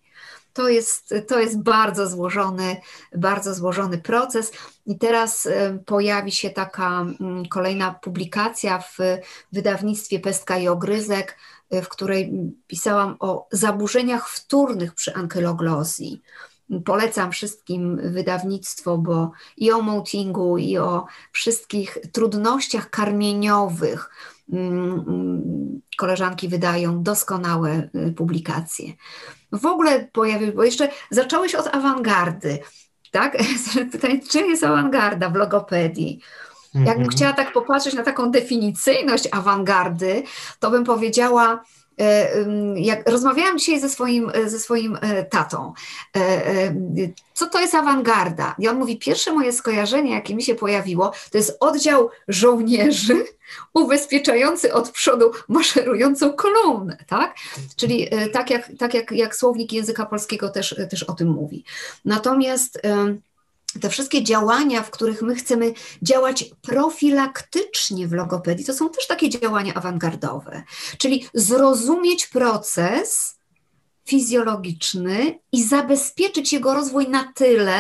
To 0.54 0.70
jest, 0.70 1.14
to 1.28 1.40
jest 1.40 1.62
bardzo 1.62 2.10
złożony, 2.10 2.78
bardzo 3.16 3.56
złożony 3.56 3.98
proces. 3.98 4.52
I 4.86 4.98
teraz 4.98 5.48
pojawi 5.86 6.32
się 6.32 6.50
taka 6.50 7.02
mm, 7.02 7.46
kolejna 7.46 7.94
publikacja 7.94 8.80
w 8.80 8.98
wydawnictwie 9.52 10.20
Pestka 10.20 10.58
i 10.58 10.68
Ogryzek, 10.68 11.38
w 11.72 11.88
której 11.90 12.34
pisałam 12.68 13.16
o 13.20 13.48
zaburzeniach 13.52 14.30
wtórnych 14.30 14.96
przy 14.96 15.14
ankyloglozji. 15.14 16.22
Polecam 16.86 17.32
wszystkim 17.32 18.12
wydawnictwo, 18.14 18.98
bo 18.98 19.32
i 19.58 19.72
o 19.72 19.82
mountingu, 19.82 20.58
i 20.58 20.78
o 20.78 21.06
wszystkich 21.32 21.98
trudnościach 22.12 22.90
karmieniowych 22.90 24.10
mm, 24.54 25.06
mm, 25.08 25.82
koleżanki 25.98 26.48
wydają 26.48 27.04
doskonałe 27.04 27.90
y, 28.10 28.14
publikacje. 28.14 28.94
W 29.52 29.66
ogóle 29.66 30.08
pojawił, 30.14 30.54
bo 30.54 30.64
jeszcze 30.64 30.90
zacząłeś 31.10 31.56
od 31.56 31.76
awangardy, 31.76 32.60
tak? 33.12 33.38
Pytanie, 33.92 34.20
czym 34.30 34.50
jest 34.50 34.64
awangarda 34.64 35.30
w 35.30 35.36
logopedii? 35.36 36.22
Jakbym 36.74 37.08
-hmm. 37.08 37.12
chciała 37.12 37.34
tak 37.34 37.54
popatrzeć 37.54 37.94
na 37.94 38.04
taką 38.04 38.32
definicyjność 38.32 39.28
awangardy, 39.32 40.24
to 40.60 40.72
bym 40.72 40.84
powiedziała, 40.84 41.64
E, 42.02 42.30
jak 42.76 43.10
rozmawiałam 43.10 43.60
dzisiaj 43.60 43.80
ze 43.80 43.90
swoim, 43.90 44.32
ze 44.46 44.60
swoim 44.60 44.98
e, 45.02 45.24
tatą, 45.24 45.74
e, 46.16 46.76
co 47.34 47.46
to 47.46 47.60
jest 47.60 47.76
awangarda? 47.76 48.56
I 48.60 48.68
on 48.68 48.80
mówi, 48.80 48.98
pierwsze 48.98 49.34
moje 49.34 49.54
skojarzenie, 49.54 50.12
jakie 50.12 50.36
mi 50.36 50.44
się 50.44 50.56
pojawiło, 50.56 51.12
to 51.32 51.38
jest 51.38 51.58
oddział 51.60 52.10
żołnierzy 52.28 53.26
ubezpieczający 53.74 54.74
od 54.74 54.90
przodu 54.90 55.32
maszerującą 55.48 56.34
kolumnę, 56.34 56.98
tak? 57.08 57.36
Czyli 57.76 58.10
tak 58.34 58.50
jak, 58.50 58.72
tak 58.80 58.94
jak, 58.94 59.12
jak 59.12 59.36
słownik 59.36 59.74
języka 59.74 60.06
polskiego 60.06 60.50
też, 60.50 60.76
też 60.90 61.04
o 61.04 61.14
tym 61.14 61.28
mówi. 61.28 61.64
Natomiast 62.06 62.82
te 63.80 63.90
wszystkie 63.90 64.24
działania, 64.24 64.84
w 64.84 64.92
których 64.92 65.22
my 65.22 65.36
chcemy 65.36 65.74
działać 66.02 66.46
profilaktycznie 66.62 68.08
w 68.08 68.14
logopedii, 68.14 68.66
to 68.66 68.74
są 68.74 68.90
też 68.90 69.08
takie 69.08 69.30
działania 69.30 69.74
awangardowe, 69.74 70.64
czyli 70.98 71.26
zrozumieć 71.34 72.28
proces 72.28 73.36
fizjologiczny 74.06 75.40
i 75.52 75.64
zabezpieczyć 75.64 76.54
jego 76.54 76.74
rozwój 76.74 77.10
na 77.10 77.34
tyle, 77.36 77.80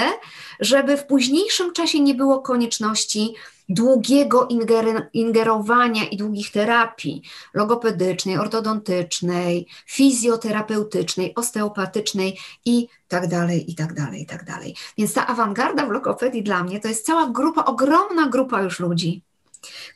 żeby 0.60 0.98
w 0.98 1.06
późniejszym 1.06 1.74
czasie 1.74 2.00
nie 2.00 2.16
było 2.16 2.42
konieczności 2.42 3.34
długiego 3.74 4.48
inger 4.48 5.10
ingerowania 5.14 6.06
i 6.06 6.18
długich 6.18 6.52
terapii 6.52 7.22
logopedycznej, 7.54 8.38
ortodontycznej, 8.38 9.68
fizjoterapeutycznej, 9.86 11.36
osteopatycznej 11.36 12.40
i 12.66 12.88
tak 13.08 13.28
dalej, 13.28 13.72
i 13.72 13.76
tak 13.76 13.94
dalej, 13.94 14.22
i 14.22 14.26
tak 14.26 14.46
dalej. 14.46 14.76
Więc 14.98 15.14
ta 15.14 15.28
awangarda 15.28 15.86
w 15.86 15.92
logopedii 15.92 16.44
dla 16.44 16.64
mnie 16.64 16.80
to 16.80 16.88
jest 16.88 17.06
cała 17.06 17.30
grupa, 17.30 17.66
ogromna 17.66 18.30
grupa 18.30 18.62
już 18.62 18.80
ludzi, 18.80 19.24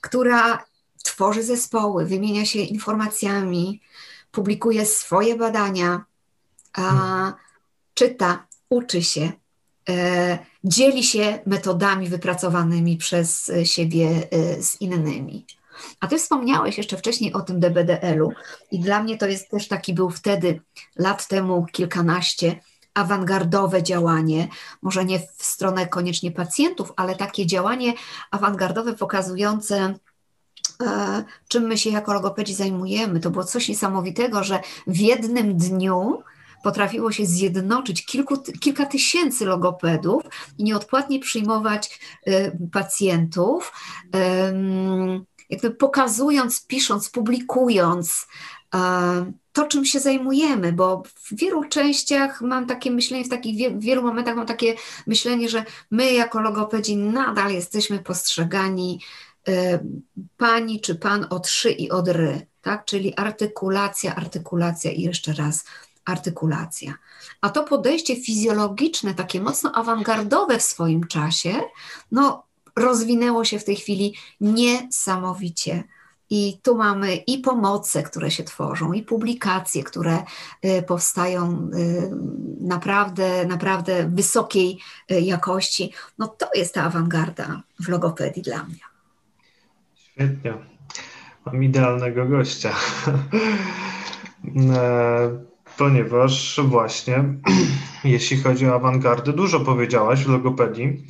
która 0.01 0.65
tworzy 1.03 1.43
zespoły, 1.43 2.05
wymienia 2.05 2.45
się 2.45 2.59
informacjami, 2.59 3.81
publikuje 4.31 4.85
swoje 4.85 5.35
badania, 5.35 6.05
a, 6.73 7.33
czyta, 7.93 8.47
uczy 8.69 9.03
się, 9.03 9.31
e, 9.89 10.37
dzieli 10.65 11.03
się 11.03 11.39
metodami 11.45 12.09
wypracowanymi 12.09 12.97
przez 12.97 13.51
siebie 13.63 14.27
e, 14.31 14.63
z 14.63 14.81
innymi. 14.81 15.45
A 15.99 16.07
ty 16.07 16.17
wspomniałeś 16.17 16.77
jeszcze 16.77 16.97
wcześniej 16.97 17.33
o 17.33 17.41
tym 17.41 17.59
DBDL-u 17.59 18.31
i 18.71 18.79
dla 18.79 19.03
mnie 19.03 19.17
to 19.17 19.27
jest 19.27 19.49
też 19.49 19.67
taki 19.67 19.93
był 19.93 20.09
wtedy, 20.09 20.61
lat 20.95 21.27
temu 21.27 21.65
kilkanaście, 21.71 22.59
awangardowe 22.93 23.83
działanie, 23.83 24.47
może 24.81 25.05
nie 25.05 25.19
w 25.19 25.43
stronę 25.43 25.87
koniecznie 25.87 26.31
pacjentów, 26.31 26.93
ale 26.95 27.15
takie 27.15 27.45
działanie 27.45 27.93
awangardowe 28.31 28.93
pokazujące 28.93 29.95
E, 30.83 31.23
czym 31.47 31.63
my 31.63 31.77
się 31.77 31.89
jako 31.89 32.13
logopedzi 32.13 32.53
zajmujemy. 32.53 33.19
To 33.19 33.31
było 33.31 33.43
coś 33.43 33.69
niesamowitego, 33.69 34.43
że 34.43 34.59
w 34.87 34.97
jednym 34.97 35.57
dniu 35.57 36.23
potrafiło 36.65 37.11
się 37.11 37.25
zjednoczyć 37.25 38.05
kilku, 38.05 38.37
kilka 38.59 38.85
tysięcy 38.85 39.45
logopedów 39.45 40.23
i 40.57 40.63
nieodpłatnie 40.63 41.19
przyjmować 41.19 41.99
e, 42.25 42.51
pacjentów, 42.71 43.73
jakby 45.49 45.71
pokazując, 45.71 46.67
pisząc, 46.67 47.09
publikując 47.09 48.27
e, 48.75 49.31
to, 49.53 49.67
czym 49.67 49.85
się 49.85 49.99
zajmujemy, 49.99 50.73
bo 50.73 51.03
w 51.15 51.35
wielu 51.35 51.63
częściach 51.63 52.41
mam 52.41 52.65
takie 52.65 52.91
myślenie, 52.91 53.25
w 53.25 53.29
takich 53.29 53.71
w 53.71 53.79
wielu 53.79 54.01
momentach 54.01 54.35
mam 54.35 54.45
takie 54.45 54.75
myślenie, 55.07 55.49
że 55.49 55.65
my 55.91 56.13
jako 56.13 56.41
logopedzi 56.41 56.97
nadal 56.97 57.51
jesteśmy 57.51 57.99
postrzegani 57.99 58.99
Y, 59.49 59.79
pani 60.37 60.81
czy 60.81 60.95
pan 60.95 61.27
od 61.29 61.47
szy 61.47 61.71
i 61.71 61.91
od 61.91 62.07
ry, 62.07 62.47
tak? 62.61 62.85
czyli 62.85 63.15
artykulacja, 63.15 64.15
artykulacja 64.15 64.91
i 64.91 65.01
jeszcze 65.01 65.33
raz 65.33 65.65
artykulacja. 66.05 66.93
A 67.41 67.49
to 67.49 67.63
podejście 67.63 68.15
fizjologiczne, 68.15 69.13
takie 69.13 69.41
mocno 69.41 69.71
awangardowe 69.71 70.57
w 70.57 70.63
swoim 70.63 71.07
czasie, 71.07 71.53
no, 72.11 72.43
rozwinęło 72.75 73.45
się 73.45 73.59
w 73.59 73.63
tej 73.63 73.75
chwili 73.75 74.15
niesamowicie. 74.41 75.83
I 76.29 76.59
tu 76.63 76.75
mamy 76.75 77.15
i 77.15 77.37
pomoce, 77.37 78.03
które 78.03 78.31
się 78.31 78.43
tworzą, 78.43 78.93
i 78.93 79.03
publikacje, 79.03 79.83
które 79.83 80.23
y, 80.65 80.83
powstają 80.87 81.69
y, 81.73 82.11
naprawdę, 82.61 83.45
naprawdę 83.45 84.09
wysokiej 84.09 84.79
jakości. 85.09 85.93
No 86.17 86.27
to 86.27 86.49
jest 86.55 86.73
ta 86.73 86.83
awangarda 86.83 87.61
w 87.79 87.89
logopedii 87.89 88.43
dla 88.43 88.63
mnie. 88.63 88.79
Świetnie. 89.95 90.53
Mam 91.45 91.63
idealnego 91.63 92.25
gościa. 92.25 92.75
Ponieważ 95.77 96.59
właśnie, 96.63 97.23
jeśli 98.03 98.37
chodzi 98.37 98.67
o 98.67 98.75
awangardę, 98.75 99.33
dużo 99.33 99.59
powiedziałaś 99.59 100.23
w 100.23 100.29
logopedii. 100.29 101.07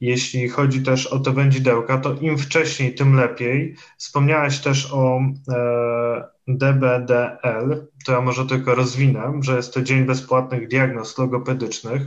Jeśli 0.00 0.48
chodzi 0.48 0.82
też 0.82 1.06
o 1.06 1.18
te 1.18 1.32
wędzidełka, 1.32 1.98
to 1.98 2.14
im 2.14 2.38
wcześniej, 2.38 2.94
tym 2.94 3.14
lepiej. 3.14 3.76
Wspomniałaś 3.98 4.60
też 4.60 4.92
o 4.92 5.20
e, 5.52 6.28
DBDL, 6.48 7.86
to 8.06 8.12
ja 8.12 8.20
może 8.20 8.46
tylko 8.46 8.74
rozwinę, 8.74 9.32
że 9.40 9.56
jest 9.56 9.74
to 9.74 9.82
Dzień 9.82 10.04
Bezpłatnych 10.04 10.68
Diagnoz 10.68 11.18
Logopedycznych. 11.18 12.02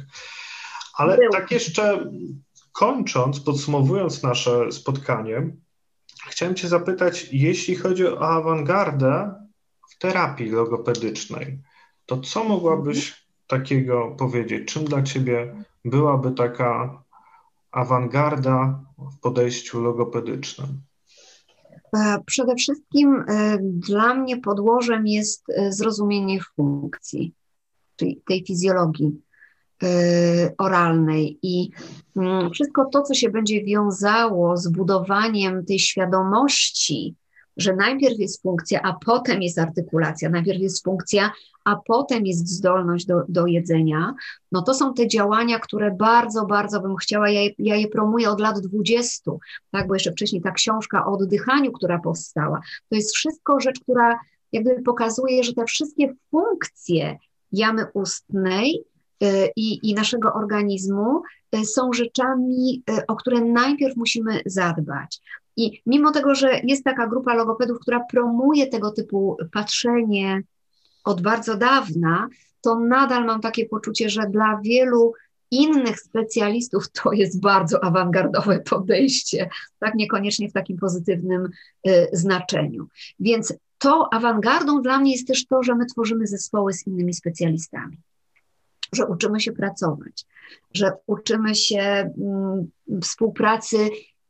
Ale 0.97 1.17
tak 1.31 1.51
jeszcze 1.51 2.11
kończąc, 2.71 3.39
podsumowując 3.39 4.23
nasze 4.23 4.71
spotkanie, 4.71 5.51
Chciałem 6.27 6.55
Cię 6.55 6.67
zapytać, 6.67 7.27
jeśli 7.31 7.75
chodzi 7.75 8.07
o 8.07 8.29
awangardę 8.29 9.33
w 9.89 9.97
terapii 9.97 10.49
logopedycznej, 10.49 11.59
to 12.09 12.17
co 12.17 12.43
mogłabyś 12.43 13.27
takiego 13.47 14.15
powiedzieć? 14.17 14.73
Czym 14.73 14.85
dla 14.85 15.03
Ciebie 15.03 15.55
byłaby 15.85 16.31
taka 16.31 17.03
awangarda 17.71 18.83
w 18.97 19.19
podejściu 19.19 19.81
logopedycznym? 19.81 20.81
E, 21.97 22.19
przede 22.25 22.55
wszystkim 22.55 23.23
e, 23.27 23.57
dla 23.61 24.13
mnie 24.13 24.37
podłożem 24.37 25.07
jest 25.07 25.43
e, 25.49 25.71
zrozumienie 25.71 26.39
funkcji, 26.55 27.33
czyli 27.95 28.21
tej 28.27 28.45
fizjologii 28.45 29.21
oralnej 30.57 31.39
i 31.41 31.69
mm, 32.15 32.51
wszystko 32.51 32.85
to, 32.85 33.01
co 33.01 33.13
się 33.13 33.29
będzie 33.29 33.63
wiązało 33.63 34.57
z 34.57 34.67
budowaniem 34.67 35.65
tej 35.65 35.79
świadomości, 35.79 37.15
że 37.57 37.75
najpierw 37.75 38.19
jest 38.19 38.41
funkcja, 38.41 38.81
a 38.81 38.93
potem 39.05 39.41
jest 39.41 39.59
artykulacja, 39.59 40.29
najpierw 40.29 40.59
jest 40.59 40.83
funkcja, 40.83 41.31
a 41.65 41.75
potem 41.75 42.25
jest 42.25 42.47
zdolność 42.47 43.05
do, 43.05 43.21
do 43.29 43.47
jedzenia, 43.47 44.13
no 44.51 44.61
to 44.61 44.73
są 44.73 44.93
te 44.93 45.07
działania, 45.07 45.59
które 45.59 45.91
bardzo, 45.91 46.45
bardzo 46.45 46.81
bym 46.81 46.95
chciała, 46.95 47.29
ja 47.29 47.41
je, 47.41 47.49
ja 47.57 47.75
je 47.75 47.87
promuję 47.87 48.29
od 48.29 48.39
lat 48.39 48.59
20, 48.59 49.31
tak, 49.71 49.87
bo 49.87 49.93
jeszcze 49.93 50.11
wcześniej 50.11 50.41
ta 50.41 50.51
książka 50.51 51.05
o 51.05 51.11
oddychaniu, 51.11 51.71
która 51.71 51.99
powstała, 51.99 52.61
to 52.89 52.95
jest 52.95 53.15
wszystko 53.15 53.59
rzecz, 53.59 53.79
która 53.79 54.19
jakby 54.51 54.81
pokazuje, 54.81 55.43
że 55.43 55.53
te 55.53 55.65
wszystkie 55.65 56.13
funkcje 56.31 57.17
jamy 57.51 57.85
ustnej 57.93 58.83
Y, 59.23 59.51
i, 59.55 59.89
i 59.89 59.93
naszego 59.93 60.33
organizmu 60.33 61.21
y, 61.55 61.65
są 61.65 61.93
rzeczami, 61.93 62.83
y, 62.89 63.05
o 63.07 63.15
które 63.15 63.41
najpierw 63.41 63.97
musimy 63.97 64.41
zadbać. 64.45 65.21
I 65.57 65.81
mimo 65.85 66.11
tego, 66.11 66.35
że 66.35 66.59
jest 66.63 66.83
taka 66.83 67.07
grupa 67.07 67.33
logopedów, 67.33 67.79
która 67.79 67.99
promuje 68.11 68.67
tego 68.67 68.91
typu 68.91 69.37
patrzenie 69.53 70.41
od 71.09 71.21
bardzo 71.21 71.57
dawna, 71.57 72.27
to 72.61 72.79
nadal 72.79 73.25
mam 73.25 73.41
takie 73.41 73.65
poczucie, 73.65 74.09
że 74.09 74.21
dla 74.29 74.59
wielu 74.63 75.13
innych 75.51 75.99
specjalistów 75.99 76.91
to 76.91 77.13
jest 77.13 77.41
bardzo 77.41 77.83
awangardowe 77.83 78.59
podejście, 78.59 79.49
tak 79.79 79.95
niekoniecznie 79.95 80.49
w 80.49 80.53
takim 80.53 80.77
pozytywnym 80.77 81.49
y, 81.87 82.07
znaczeniu. 82.13 82.87
Więc 83.19 83.53
to 83.77 84.13
awangardą 84.13 84.81
dla 84.81 84.99
mnie 84.99 85.11
jest 85.11 85.27
też 85.27 85.45
to, 85.45 85.63
że 85.63 85.75
my 85.75 85.85
tworzymy 85.85 86.27
zespoły 86.27 86.73
z 86.73 86.87
innymi 86.87 87.13
specjalistami 87.13 87.97
że 88.93 89.05
uczymy 89.05 89.39
się 89.39 89.51
pracować, 89.51 90.25
że 90.73 90.91
uczymy 91.07 91.55
się 91.55 91.79
mm, 91.81 92.71
współpracy 93.01 93.77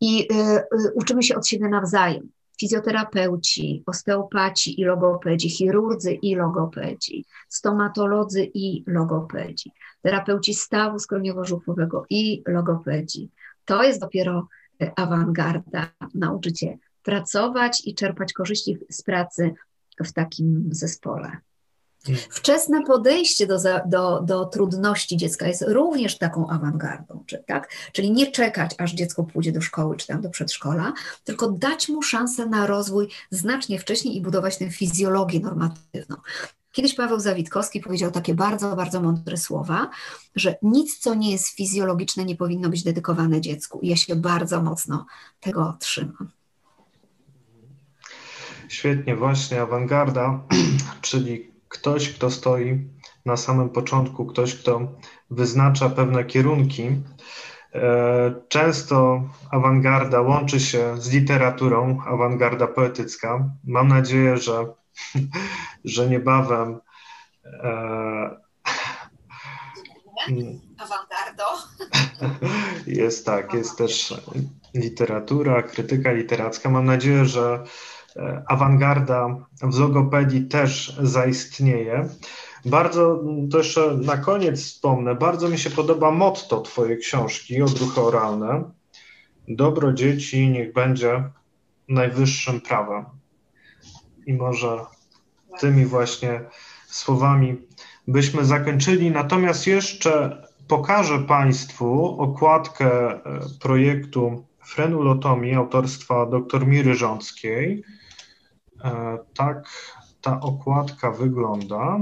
i 0.02 0.28
y, 0.34 0.36
y, 0.36 0.94
uczymy 0.96 1.24
się 1.24 1.36
od 1.36 1.48
siebie 1.48 1.70
nawzajem. 1.70 2.30
Fizjoterapeuci, 2.60 3.84
osteopaci 3.86 4.82
i 4.82 4.84
logopedzi, 4.84 5.50
chirurdzy 5.50 6.14
i 6.22 6.36
logopedzi, 6.36 7.26
stomatolodzy 7.50 8.52
i 8.54 8.84
logopedzi, 8.88 9.72
terapeuci 10.02 10.54
stawu 10.54 11.00
skroniowo-żuchwowego 11.00 12.06
i 12.10 12.44
logopedzi. 12.48 13.30
To 13.66 13.84
jest 13.84 14.02
dopiero 14.02 14.48
y, 14.84 14.92
awangarda. 14.96 15.92
Nauczyć 16.14 16.60
się 16.60 16.78
pracować 17.04 17.82
i 17.86 17.96
czerpać 17.96 18.34
korzyści 18.34 18.78
z 18.90 19.02
pracy 19.02 19.54
w 20.04 20.14
takim 20.14 20.70
zespole. 20.72 21.38
Wczesne 22.30 22.84
podejście 22.84 23.48
do, 23.48 23.58
do, 23.86 24.22
do 24.22 24.46
trudności 24.46 25.18
dziecka 25.18 25.48
jest 25.48 25.64
również 25.68 26.18
taką 26.18 26.50
awangardą, 26.50 27.24
czy, 27.26 27.44
tak? 27.48 27.72
czyli 27.92 28.12
nie 28.12 28.32
czekać, 28.32 28.76
aż 28.78 28.94
dziecko 28.94 29.24
pójdzie 29.24 29.52
do 29.52 29.62
szkoły 29.62 29.98
czy 29.98 30.08
tam 30.08 30.22
do 30.22 30.30
przedszkola, 30.30 30.94
tylko 31.24 31.52
dać 31.52 31.90
mu 31.90 32.02
szansę 32.02 32.46
na 32.46 32.68
rozwój 32.68 33.08
znacznie 33.32 33.80
wcześniej 33.80 34.18
i 34.18 34.22
budować 34.22 34.58
tę 34.58 34.72
fizjologię 34.72 35.40
normatywną. 35.40 36.16
Kiedyś 36.72 36.96
Paweł 36.96 37.20
Zawitkowski 37.20 37.82
powiedział 37.82 38.12
takie 38.12 38.34
bardzo, 38.34 38.76
bardzo 38.76 39.02
mądre 39.02 39.38
słowa, 39.38 39.90
że 40.36 40.56
nic, 40.62 41.00
co 41.00 41.16
nie 41.16 41.32
jest 41.32 41.50
fizjologiczne, 41.50 42.26
nie 42.26 42.36
powinno 42.36 42.70
być 42.70 42.84
dedykowane 42.84 43.42
dziecku. 43.42 43.80
I 43.82 43.88
ja 43.88 43.96
się 43.96 44.16
bardzo 44.16 44.64
mocno 44.64 45.06
tego 45.40 45.78
trzymam. 45.80 46.32
Świetnie, 48.68 49.16
właśnie 49.16 49.62
awangarda, 49.62 50.44
czyli 51.02 51.52
ktoś, 51.70 52.14
kto 52.14 52.32
stoi 52.32 52.90
na 53.26 53.38
samym 53.38 53.70
początku, 53.70 54.26
ktoś, 54.26 54.56
kto 54.56 54.82
wyznacza 55.30 55.90
pewne 55.90 56.26
kierunki. 56.26 57.02
E, 57.74 58.34
często 58.48 59.22
awangarda 59.52 60.22
łączy 60.22 60.60
się 60.60 61.02
z 61.02 61.12
literaturą, 61.12 62.02
awangarda 62.08 62.68
poetycka. 62.68 63.50
Mam 63.64 63.88
nadzieję, 63.88 64.38
że, 64.38 64.66
że 65.86 66.10
niebawem 66.10 66.80
E, 67.64 68.50
Awangardo. 70.78 71.44
Jest 72.88 73.26
tak, 73.26 73.54
jest 73.54 73.78
też 73.78 74.14
literatura, 74.74 75.64
krytyka 75.64 76.12
literacka. 76.12 76.70
Mam 76.70 76.86
nadzieję, 76.86 77.26
że 77.26 77.64
awangarda 78.48 79.36
w 79.62 79.80
logopedii 79.80 80.48
też 80.48 80.98
zaistnieje. 81.04 82.10
Bardzo, 82.66 83.24
to 83.52 83.58
jeszcze 83.58 83.98
na 83.98 84.18
koniec 84.18 84.62
wspomnę, 84.62 85.16
bardzo 85.16 85.50
mi 85.50 85.58
się 85.58 85.70
podoba 85.70 86.12
motto 86.12 86.62
Twojej 86.62 86.98
książki 86.98 87.62
Odruchy 87.62 88.02
oralne. 88.02 88.64
Dobro 89.48 89.94
dzieci 89.94 90.50
niech 90.50 90.74
będzie 90.74 91.24
najwyższym 91.90 92.62
prawem. 92.62 93.06
I 94.26 94.34
może 94.34 94.78
tymi 95.60 95.86
właśnie 95.86 96.42
słowami 96.88 97.58
byśmy 98.08 98.46
zakończyli. 98.46 99.12
Natomiast 99.12 99.68
jeszcze 99.68 100.44
pokażę 100.68 101.20
Państwu 101.20 102.22
okładkę 102.22 103.12
e, 103.12 103.20
projektu 103.62 104.46
frenulotomii 104.66 105.54
autorstwa 105.54 106.26
dr 106.26 106.68
Miry 106.68 106.96
Rząckiej. 106.96 107.84
E, 108.84 109.18
tak 109.34 109.70
ta 110.22 110.40
okładka 110.40 111.12
wygląda. 111.12 112.00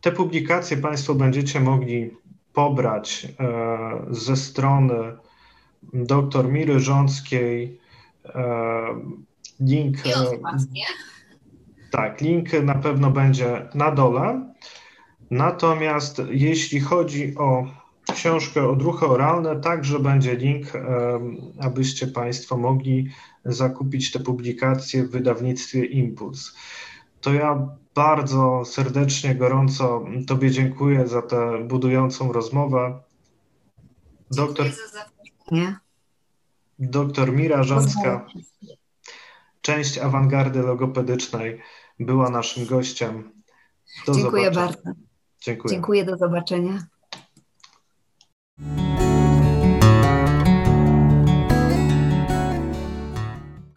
Te 0.00 0.12
publikacje 0.12 0.76
Państwo 0.76 1.14
będziecie 1.14 1.60
mogli 1.60 2.10
pobrać 2.52 3.28
e, 3.40 4.06
ze 4.10 4.36
strony 4.36 5.16
dr 5.92 6.48
Miry 6.48 6.80
Rząckiej. 6.80 7.80
Link. 9.60 9.96
Tak, 11.90 12.20
link 12.20 12.52
na 12.52 12.74
pewno 12.74 13.10
będzie 13.10 13.68
na 13.74 13.90
dole. 13.90 14.54
Natomiast 15.30 16.22
jeśli 16.30 16.80
chodzi 16.80 17.34
o 17.38 17.66
książkę 18.14 18.68
Odruchy 18.68 19.06
oralne, 19.06 19.60
także 19.60 19.98
będzie 19.98 20.36
link, 20.36 20.66
abyście 21.60 22.06
Państwo 22.06 22.56
mogli 22.56 23.10
zakupić 23.44 24.12
te 24.12 24.20
publikacje 24.20 25.04
w 25.04 25.10
wydawnictwie 25.10 25.84
Impuls. 25.84 26.54
To 27.20 27.32
ja 27.34 27.68
bardzo 27.94 28.64
serdecznie, 28.64 29.34
gorąco 29.34 30.04
Tobie 30.26 30.50
dziękuję 30.50 31.08
za 31.08 31.22
tę 31.22 31.64
budującą 31.64 32.32
rozmowę. 32.32 33.00
Doktor, 34.30 34.66
doktor 36.78 37.32
Mira 37.32 37.62
Rząska, 37.62 38.26
część 39.60 39.98
awangardy 39.98 40.62
logopedycznej, 40.62 41.60
była 42.00 42.30
naszym 42.30 42.66
gościem. 42.66 43.32
Do 44.06 44.14
Dziękuję 44.14 44.44
zobaczenia. 44.44 44.66
bardzo. 44.66 45.00
Dziękuję. 45.40 45.74
Dziękuję, 45.74 46.04
do 46.04 46.16
zobaczenia. 46.16 46.86
Mm-hmm. 48.58 48.85